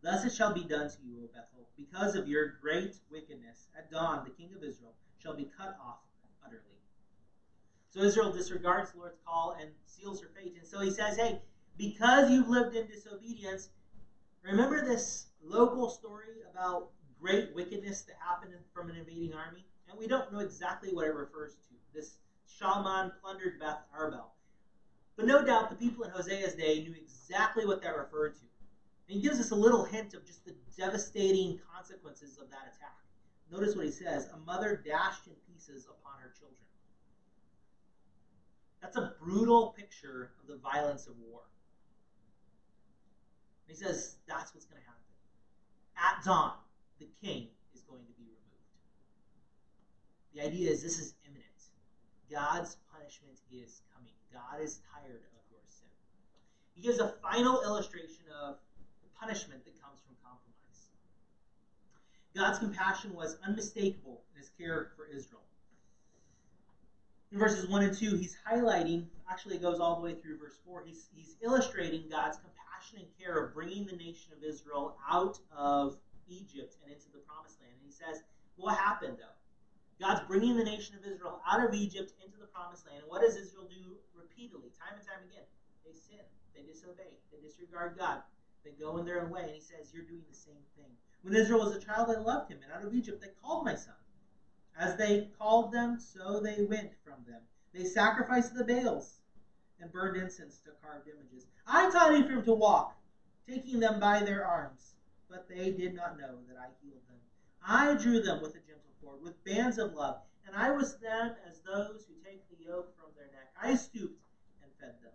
[0.00, 3.66] Thus it shall be done to you, O Bethel, because of your great wickedness.
[3.76, 5.98] At dawn, the king of Israel shall be cut off
[6.44, 6.62] utterly.
[7.90, 10.54] So Israel disregards the Lord's call and seals her fate.
[10.56, 11.40] And so he says, hey,
[11.78, 13.70] because you've lived in disobedience,
[14.42, 19.64] remember this local story about great wickedness that happened from an invading army?
[19.88, 21.74] And we don't know exactly what it refers to.
[21.94, 22.18] This
[22.60, 24.26] Shalman plundered Beth Arbel.
[25.16, 28.42] But no doubt the people in Hosea's day knew exactly what that referred to.
[29.08, 32.96] And he gives us a little hint of just the devastating consequences of that attack.
[33.50, 36.58] notice what he says a mother dashed in pieces upon her children.
[38.82, 41.40] That's a brutal picture of the violence of war.
[43.68, 45.04] He says that's what's going to happen.
[45.96, 46.56] At dawn,
[46.98, 48.72] the king is going to be removed.
[50.34, 51.44] The idea is this is imminent.
[52.32, 54.16] God's punishment is coming.
[54.32, 55.88] God is tired of your sin.
[56.74, 58.56] He gives a final illustration of
[59.04, 60.88] the punishment that comes from compromise.
[62.34, 65.44] God's compassion was unmistakable in his care for Israel.
[67.30, 70.56] In verses 1 and 2, he's highlighting, actually, it goes all the way through verse
[70.64, 70.84] 4.
[70.86, 75.98] He's, he's illustrating God's compassion and care of bringing the nation of Israel out of
[76.26, 77.76] Egypt and into the promised land.
[77.76, 78.24] And he says,
[78.56, 79.36] What happened, though?
[80.00, 83.04] God's bringing the nation of Israel out of Egypt into the promised land.
[83.04, 85.44] And what does Israel do repeatedly, time and time again?
[85.84, 86.24] They sin,
[86.56, 88.22] they disobey, they disregard God,
[88.64, 89.42] they go in their own way.
[89.42, 90.96] And he says, You're doing the same thing.
[91.20, 93.74] When Israel was a child, I loved him, and out of Egypt they called my
[93.74, 94.00] son.
[94.78, 97.40] As they called them, so they went from them.
[97.72, 99.18] They sacrificed the Baals
[99.80, 101.46] and burned incense to carved images.
[101.66, 102.96] I taught Ephraim to walk,
[103.48, 104.94] taking them by their arms,
[105.28, 107.18] but they did not know that I healed them.
[107.60, 111.34] I drew them with a gentle cord, with bands of love, and I was them
[111.48, 113.52] as those who take the yoke from their neck.
[113.60, 114.22] I stooped
[114.62, 115.12] and fed them.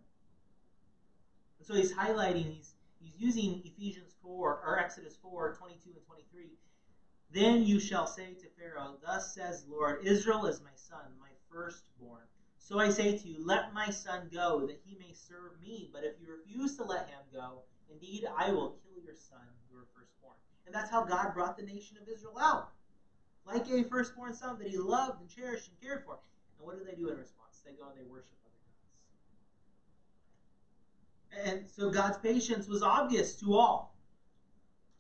[1.59, 6.49] And so he's highlighting, he's, he's using Ephesians 4, or Exodus 4, 22 and 23
[7.33, 12.21] then you shall say to Pharaoh, Thus says Lord, Israel is my son, my firstborn.
[12.59, 15.89] So I say to you, Let my son go, that he may serve me.
[15.91, 19.85] But if you refuse to let him go, indeed I will kill your son, your
[19.95, 20.35] firstborn.
[20.65, 22.69] And that's how God brought the nation of Israel out.
[23.45, 26.19] Like a firstborn son that he loved and cherished and cared for.
[26.57, 27.61] And what do they do in response?
[27.65, 28.31] They go and they worship
[31.33, 31.49] other gods.
[31.49, 33.92] And so God's patience was obvious to all.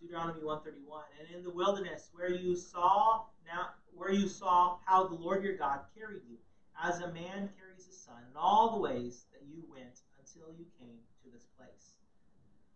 [0.03, 1.03] Deuteronomy 131.
[1.19, 5.55] And in the wilderness where you saw now where you saw how the Lord your
[5.55, 6.35] God carried you,
[6.81, 10.65] as a man carries his son, in all the ways that you went until you
[10.79, 11.93] came to this place.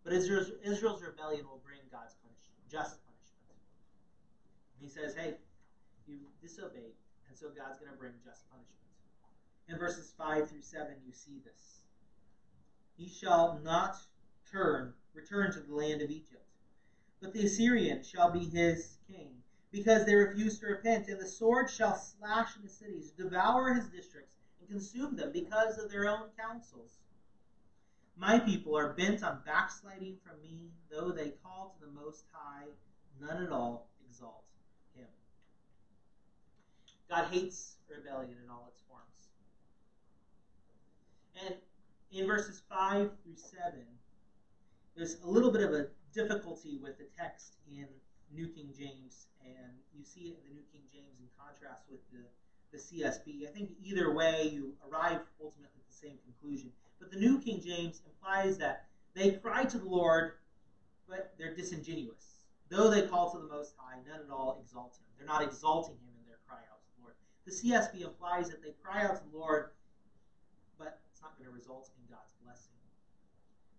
[0.03, 3.59] But Israel's, Israel's rebellion will bring God's punishment, just punishment.
[4.79, 5.35] He says, hey,
[6.07, 6.95] you disobeyed,
[7.27, 8.77] and so God's going to bring just punishment.
[9.67, 11.81] In verses 5 through 7, you see this.
[12.95, 13.97] He shall not
[14.49, 16.46] turn, return to the land of Egypt
[17.21, 19.29] but the Assyrian shall be his king,
[19.71, 23.87] because they refuse to repent, and the sword shall slash in the cities, devour his
[23.87, 26.99] districts, and consume them because of their own counsels.
[28.15, 32.65] My people are bent on backsliding from me, though they call to the Most High,
[33.21, 34.43] none at all exalt
[34.95, 35.05] him.
[37.09, 39.29] God hates rebellion in all its forms.
[41.45, 41.55] And
[42.11, 43.79] in verses 5 through 7,
[44.95, 47.87] there's a little bit of a difficulty with the text in
[48.33, 51.99] New King James, and you see it in the New King James in contrast with
[52.11, 52.23] the,
[52.71, 53.47] the CSB.
[53.47, 56.71] I think either way you arrive ultimately at the same conclusion.
[56.99, 60.33] But the New King James implies that they cry to the Lord,
[61.07, 62.43] but they're disingenuous.
[62.69, 65.07] Though they call to the Most High, none at all exalt him.
[65.17, 67.15] They're not exalting him in their cry out to the Lord.
[67.45, 69.71] The CSB implies that they cry out to the Lord,
[70.77, 72.75] but it's not going to result in God's blessing.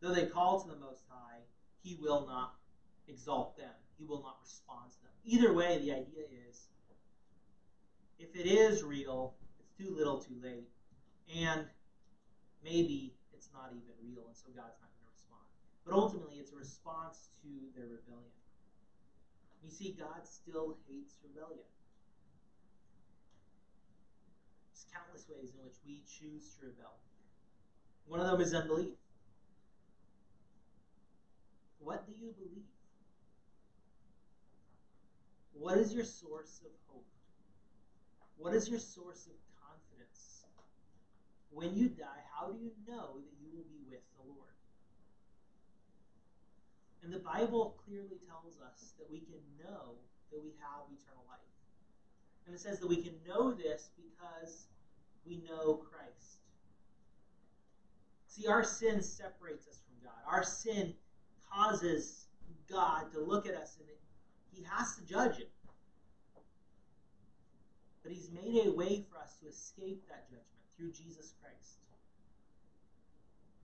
[0.01, 1.45] Though they call to the Most High,
[1.89, 2.55] he will not
[3.09, 3.73] exalt them.
[3.97, 5.13] He will not respond to them.
[5.25, 6.69] Either way, the idea is
[8.19, 10.69] if it is real, it's too little too late.
[11.35, 11.65] And
[12.63, 15.45] maybe it's not even real, and so God's not going to respond.
[15.85, 18.37] But ultimately, it's a response to their rebellion.
[19.65, 21.65] You see, God still hates rebellion.
[24.69, 27.01] There's countless ways in which we choose to rebel.
[28.07, 28.97] One of them is unbelief.
[31.81, 32.65] What do you believe?
[35.55, 37.05] What is your source of hope?
[38.37, 40.45] What is your source of confidence?
[41.51, 44.55] When you die, how do you know that you will be with the Lord?
[47.03, 49.99] And the Bible clearly tells us that we can know
[50.31, 51.39] that we have eternal life.
[52.47, 54.67] And it says that we can know this because
[55.27, 56.39] we know Christ.
[58.27, 60.21] See, our sin separates us from God.
[60.31, 60.95] Our sin
[61.53, 62.27] causes
[62.71, 63.89] God to look at us and
[64.53, 65.49] he has to judge it.
[68.03, 70.45] But he's made a way for us to escape that judgment
[70.77, 71.79] through Jesus Christ.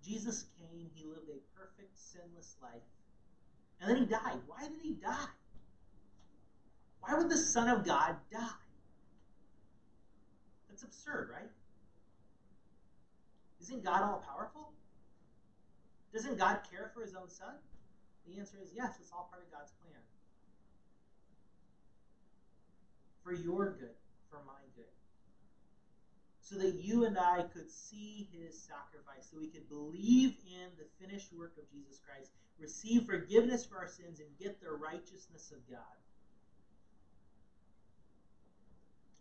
[0.04, 2.72] Jesus came, he lived a perfect, sinless life,
[3.80, 4.38] and then he died.
[4.46, 5.32] Why did he die?
[7.00, 8.48] Why would the Son of God die?
[10.68, 11.50] That's absurd, right?
[13.60, 14.72] Isn't God all powerful?
[16.12, 17.54] Doesn't God care for his own son?
[18.26, 20.00] The answer is yes, it's all part of God's plan.
[23.24, 23.96] for your good,
[24.30, 24.84] for my good.
[26.42, 30.84] So that you and I could see his sacrifice, so we could believe in the
[31.00, 35.58] finished work of Jesus Christ, receive forgiveness for our sins, and get the righteousness of
[35.68, 35.80] God.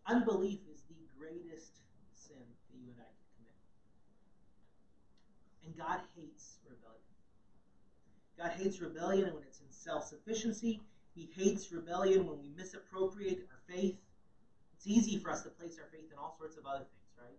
[0.05, 1.79] Unbelief is the greatest
[2.13, 3.55] sin that you and I can commit.
[5.63, 7.12] And God hates rebellion.
[8.37, 10.81] God hates rebellion when it's in self sufficiency.
[11.15, 13.95] He hates rebellion when we misappropriate our faith.
[14.75, 17.37] It's easy for us to place our faith in all sorts of other things, right?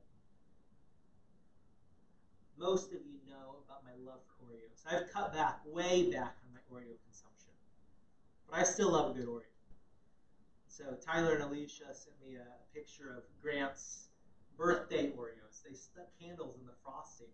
[2.58, 4.80] Most of you know about my love for Oreos.
[4.86, 7.50] I've cut back, way back on my Oreo consumption.
[8.48, 9.50] But I still love a good Oreo.
[10.68, 14.08] So Tyler and Alicia sent me a picture of Grant's
[14.56, 15.62] birthday Oreos.
[15.68, 17.28] They stuck candles in the frosting.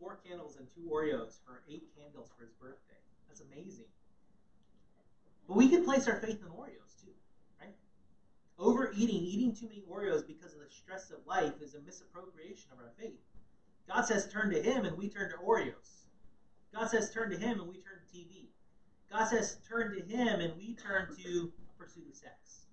[0.00, 2.96] Four candles and two Oreos for eight candles for his birthday.
[3.28, 3.84] That's amazing.
[5.46, 7.12] But we can place our faith in Oreos too,
[7.60, 7.74] right?
[8.58, 12.78] Overeating, eating too many Oreos because of the stress of life is a misappropriation of
[12.78, 13.20] our faith.
[13.86, 16.06] God says turn to Him and we turn to Oreos.
[16.72, 18.46] God says turn to Him and we turn to TV.
[19.10, 22.66] God says turn to Him and we turn to pursuit of sex.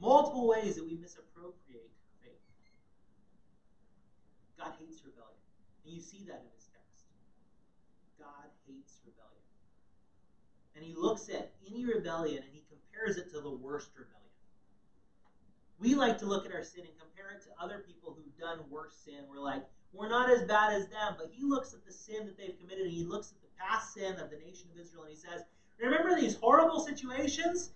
[0.00, 1.90] Multiple ways that we misappropriate.
[4.58, 5.40] God hates rebellion.
[5.84, 7.06] And you see that in his text.
[8.18, 9.46] God hates rebellion.
[10.74, 14.16] And he looks at any rebellion and he compares it to the worst rebellion.
[15.78, 18.64] We like to look at our sin and compare it to other people who've done
[18.70, 19.28] worse sin.
[19.28, 21.14] We're like, we're not as bad as them.
[21.16, 23.94] But he looks at the sin that they've committed and he looks at the past
[23.94, 25.42] sin of the nation of Israel and he says,
[25.78, 27.70] Remember these horrible situations?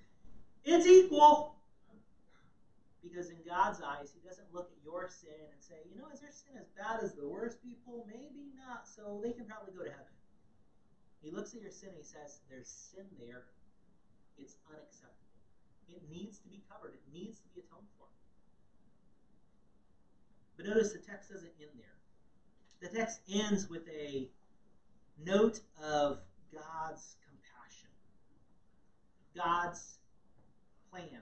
[0.64, 1.54] It's equal.
[3.02, 6.20] Because in God's eyes, He doesn't look at your sin and say, you know, is
[6.20, 8.04] their sin as bad as the worst people?
[8.06, 10.16] Maybe not, so they can probably go to heaven.
[11.22, 13.48] He looks at your sin and He says, there's sin there.
[14.36, 15.16] It's unacceptable.
[15.88, 18.06] It needs to be covered, it needs to be atoned for.
[20.56, 21.96] But notice the text doesn't end there.
[22.80, 24.28] The text ends with a
[25.24, 26.18] note of
[26.52, 27.88] God's compassion,
[29.34, 29.98] God's
[30.90, 31.20] plan.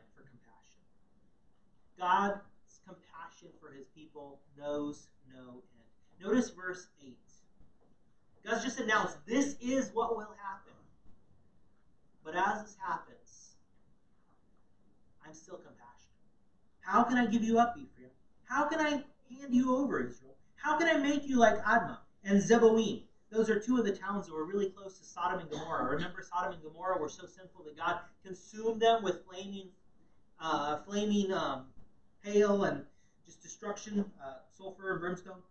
[1.99, 2.40] God's
[2.86, 6.22] compassion for his people knows no end.
[6.22, 7.16] Notice verse 8.
[8.44, 10.72] God's just announced this is what will happen.
[12.24, 13.57] But as this happens,
[15.26, 15.88] I'm still compassionate.
[16.80, 18.11] How can I give you up, Ephraim?
[18.44, 20.34] How can I hand you over, Israel?
[20.57, 23.03] How can I make you like Admah and Zeboim?
[23.30, 25.90] Those are two of the towns that were really close to Sodom and Gomorrah.
[25.90, 29.68] Remember, Sodom and Gomorrah were so sinful that God consumed them with flaming,
[30.40, 31.64] uh, flaming um,
[32.22, 32.84] hail and
[33.24, 35.42] just destruction, uh, sulfur and brimstone.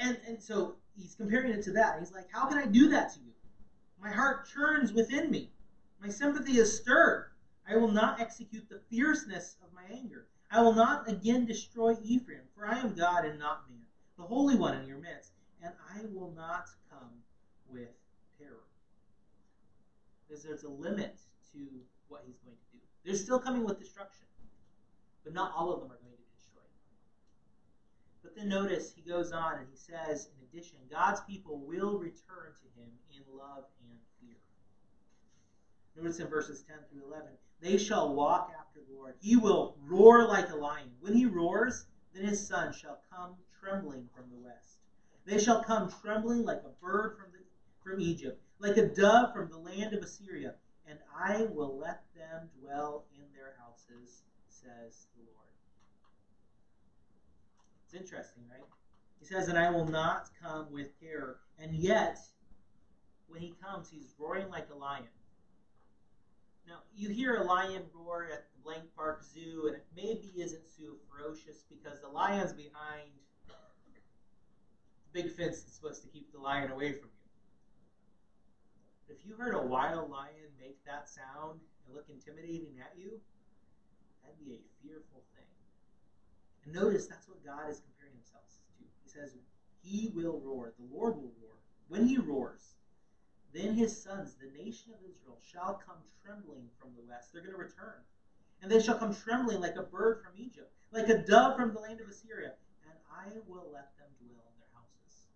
[0.00, 1.96] And, and, so he's comparing it to that.
[2.00, 3.32] He's like, How can I do that to you?
[4.02, 5.50] My heart churns within me.
[6.02, 7.30] My sympathy is stirred.
[7.68, 10.26] I will not execute the fierceness of my anger.
[10.50, 13.78] I will not again destroy Ephraim, for I am God and not man,
[14.16, 15.32] the Holy One in your midst
[15.62, 17.10] and I will not come
[17.68, 17.90] with
[18.38, 18.62] terror.
[20.26, 21.18] Because there's a limit
[21.52, 21.58] to
[22.08, 22.82] what he's going to do.
[23.04, 24.24] They're still coming with destruction,
[25.26, 26.70] but not all of them are going to be destroyed.
[28.22, 32.54] But then notice he goes on and he says, in addition, God's people will return
[32.54, 34.38] to him in love and fear.
[35.96, 37.26] Notice in verses 10 through 11,
[37.60, 39.14] they shall walk after the Lord.
[39.20, 40.90] He will roar like a lion.
[41.00, 44.78] When he roars, then his son shall come trembling from the west.
[45.24, 47.42] They shall come trembling like a bird from, the,
[47.82, 50.54] from Egypt, like a dove from the land of Assyria,
[50.86, 54.22] and I will let them dwell in their houses,
[54.66, 55.54] says the Lord.
[57.84, 58.66] It's interesting, right?
[59.20, 61.38] He says, And I will not come with terror.
[61.58, 62.18] And yet,
[63.28, 65.06] when he comes, he's roaring like a lion.
[66.66, 70.66] Now, you hear a lion roar at the Blank Park Zoo, and it maybe isn't
[70.76, 73.10] so ferocious because the lion's behind
[73.46, 73.54] the
[75.12, 77.30] big fence that's supposed to keep the lion away from you.
[79.06, 83.20] But If you heard a wild lion make that sound and look intimidating at you,
[84.26, 85.46] that'd be a fearful thing.
[86.66, 88.82] And notice that's what God is comparing himself to.
[88.82, 89.38] He says,
[89.82, 91.54] He will roar, the Lord will roar.
[91.86, 92.74] When he roars,
[93.54, 97.32] then his sons, the nation of Israel, shall come trembling from the west.
[97.32, 98.02] They're going to return.
[98.60, 101.80] And they shall come trembling like a bird from Egypt, like a dove from the
[101.80, 102.58] land of Assyria.
[102.84, 105.30] And I will let them dwell in their houses.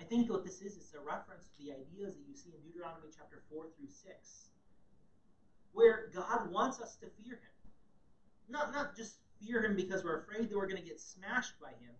[0.00, 2.60] I think what this is, is a reference to the ideas that you see in
[2.64, 4.50] Deuteronomy chapter 4 through 6,
[5.72, 7.57] where God wants us to fear Him.
[8.48, 11.70] Not, not just fear Him because we're afraid that we're going to get smashed by
[11.84, 11.94] Him,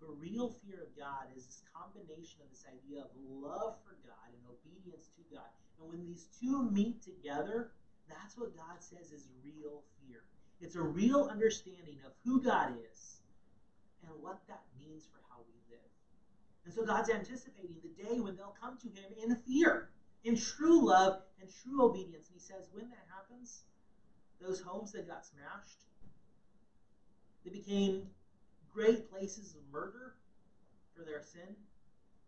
[0.00, 4.30] but real fear of God is this combination of this idea of love for God
[4.32, 5.50] and obedience to God.
[5.80, 7.72] And when these two meet together,
[8.10, 10.22] That's what God says is real fear.
[10.60, 13.22] It's a real understanding of who God is
[14.02, 15.90] and what that means for how we live.
[16.64, 19.88] And so God's anticipating the day when they'll come to Him in fear,
[20.24, 22.26] in true love and true obedience.
[22.28, 23.62] And He says, when that happens,
[24.40, 25.84] those homes that got smashed,
[27.44, 28.02] they became
[28.72, 30.14] great places of murder
[30.96, 31.54] for their sin,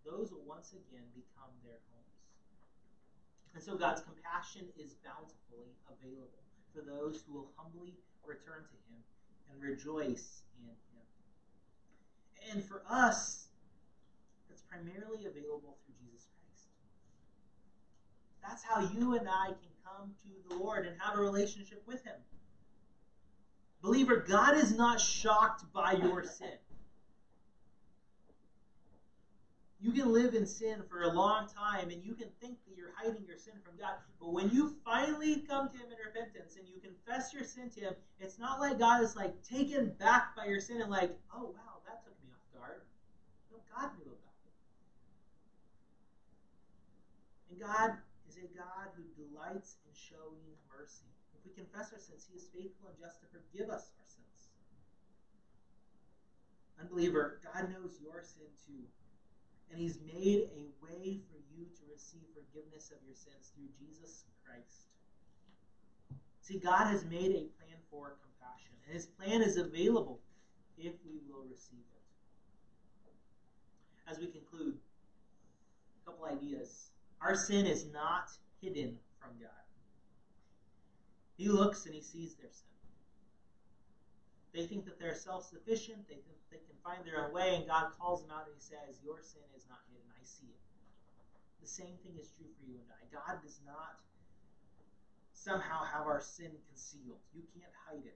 [0.05, 2.19] those will once again become their homes.
[3.55, 6.43] And so God's compassion is bountifully available
[6.75, 7.95] for those who will humbly
[8.25, 9.01] return to Him
[9.53, 11.05] and rejoice in Him.
[12.51, 13.47] And for us,
[14.51, 16.67] it's primarily available through Jesus Christ.
[18.43, 22.03] That's how you and I can come to the Lord and have a relationship with
[22.05, 22.14] Him.
[23.82, 26.57] Believer, God is not shocked by your sin.
[29.80, 32.93] You can live in sin for a long time and you can think that you're
[32.95, 33.95] hiding your sin from God.
[34.20, 37.80] But when you finally come to Him in repentance and you confess your sin to
[37.80, 41.51] Him, it's not like God is like taken back by your sin and like, oh
[41.51, 42.82] wow, that took me off guard.
[43.51, 44.55] No, God knew about it.
[47.51, 47.99] And God
[48.30, 51.07] is a God who delights showing mercy.
[51.39, 54.51] If we confess our sins, He is faithful and just to forgive us our sins.
[56.81, 58.83] Unbeliever, God knows your sin too
[59.73, 64.25] and he's made a way for you to receive forgiveness of your sins through Jesus
[64.45, 64.93] Christ.
[66.43, 70.21] See, God has made a plan for compassion, and his plan is available
[70.77, 72.03] if we will receive it.
[74.11, 74.77] As we conclude,
[76.03, 76.91] a couple ideas.
[77.23, 78.31] Our sin is not
[78.61, 79.72] hidden from God.
[81.43, 82.70] He looks and he sees their sin.
[84.55, 87.66] They think that they're self sufficient, they think they can find their own way, and
[87.66, 90.07] God calls them out and He says, Your sin is not hidden.
[90.14, 90.62] I see it.
[91.61, 93.03] The same thing is true for you and I.
[93.11, 93.99] God does not
[95.34, 98.14] somehow have our sin concealed, you can't hide it.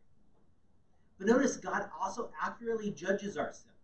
[1.19, 3.75] But notice, God also accurately judges our sin.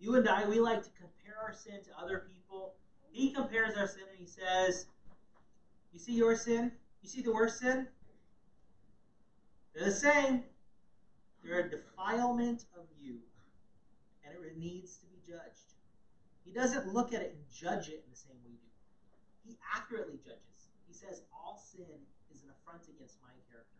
[0.00, 2.72] You and I, we like to compare our sin to other people.
[3.12, 4.86] He compares our sin and he says,
[5.92, 6.72] You see your sin?
[7.02, 7.86] You see the worst sin?
[9.74, 10.42] They're the same.
[11.42, 13.18] They're a defilement of you,
[14.24, 15.74] and it needs to be judged.
[16.44, 18.72] He doesn't look at it and judge it in the same way we do.
[19.44, 20.72] He accurately judges.
[20.88, 21.84] He says all sin
[22.32, 23.78] is an affront against my character.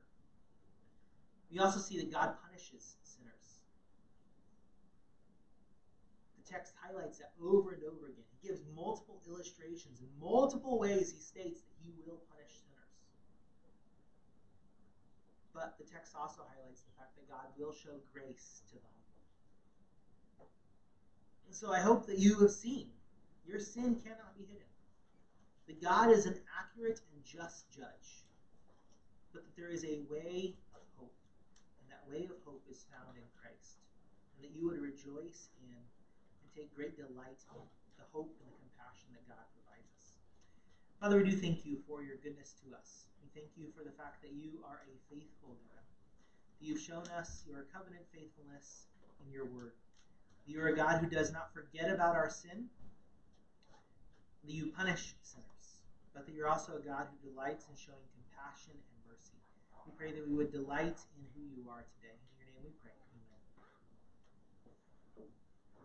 [1.50, 3.64] We also see that God punishes sinners.
[6.36, 8.24] The text highlights that over and over again.
[8.40, 12.78] He gives multiple illustrations and multiple ways he states that he will punish sinners.
[15.58, 18.86] but the text also highlights the fact that God will show grace to the
[20.38, 20.46] humble.
[21.50, 22.86] And so I hope that you have seen
[23.42, 24.70] your sin cannot be hidden.
[25.66, 28.22] That God is an accurate and just judge.
[29.32, 31.16] But that there is a way of hope.
[31.82, 33.82] And that way of hope is found in Christ.
[34.36, 35.74] And that you would rejoice in
[36.58, 37.62] take great delight in
[38.02, 40.18] the hope and the compassion that God provides us.
[40.98, 43.94] Father, we do thank you for your goodness to us We thank you for the
[43.94, 45.86] fact that you are a faithful God.
[46.58, 48.90] You've shown us your covenant faithfulness
[49.22, 49.78] in your word.
[50.50, 52.66] You are a God who does not forget about our sin.
[54.42, 55.78] That you punish sinners,
[56.10, 59.38] but that you're also a God who delights in showing compassion and mercy.
[59.86, 62.18] We pray that we would delight in who you are today.
[62.18, 62.98] In your name we pray.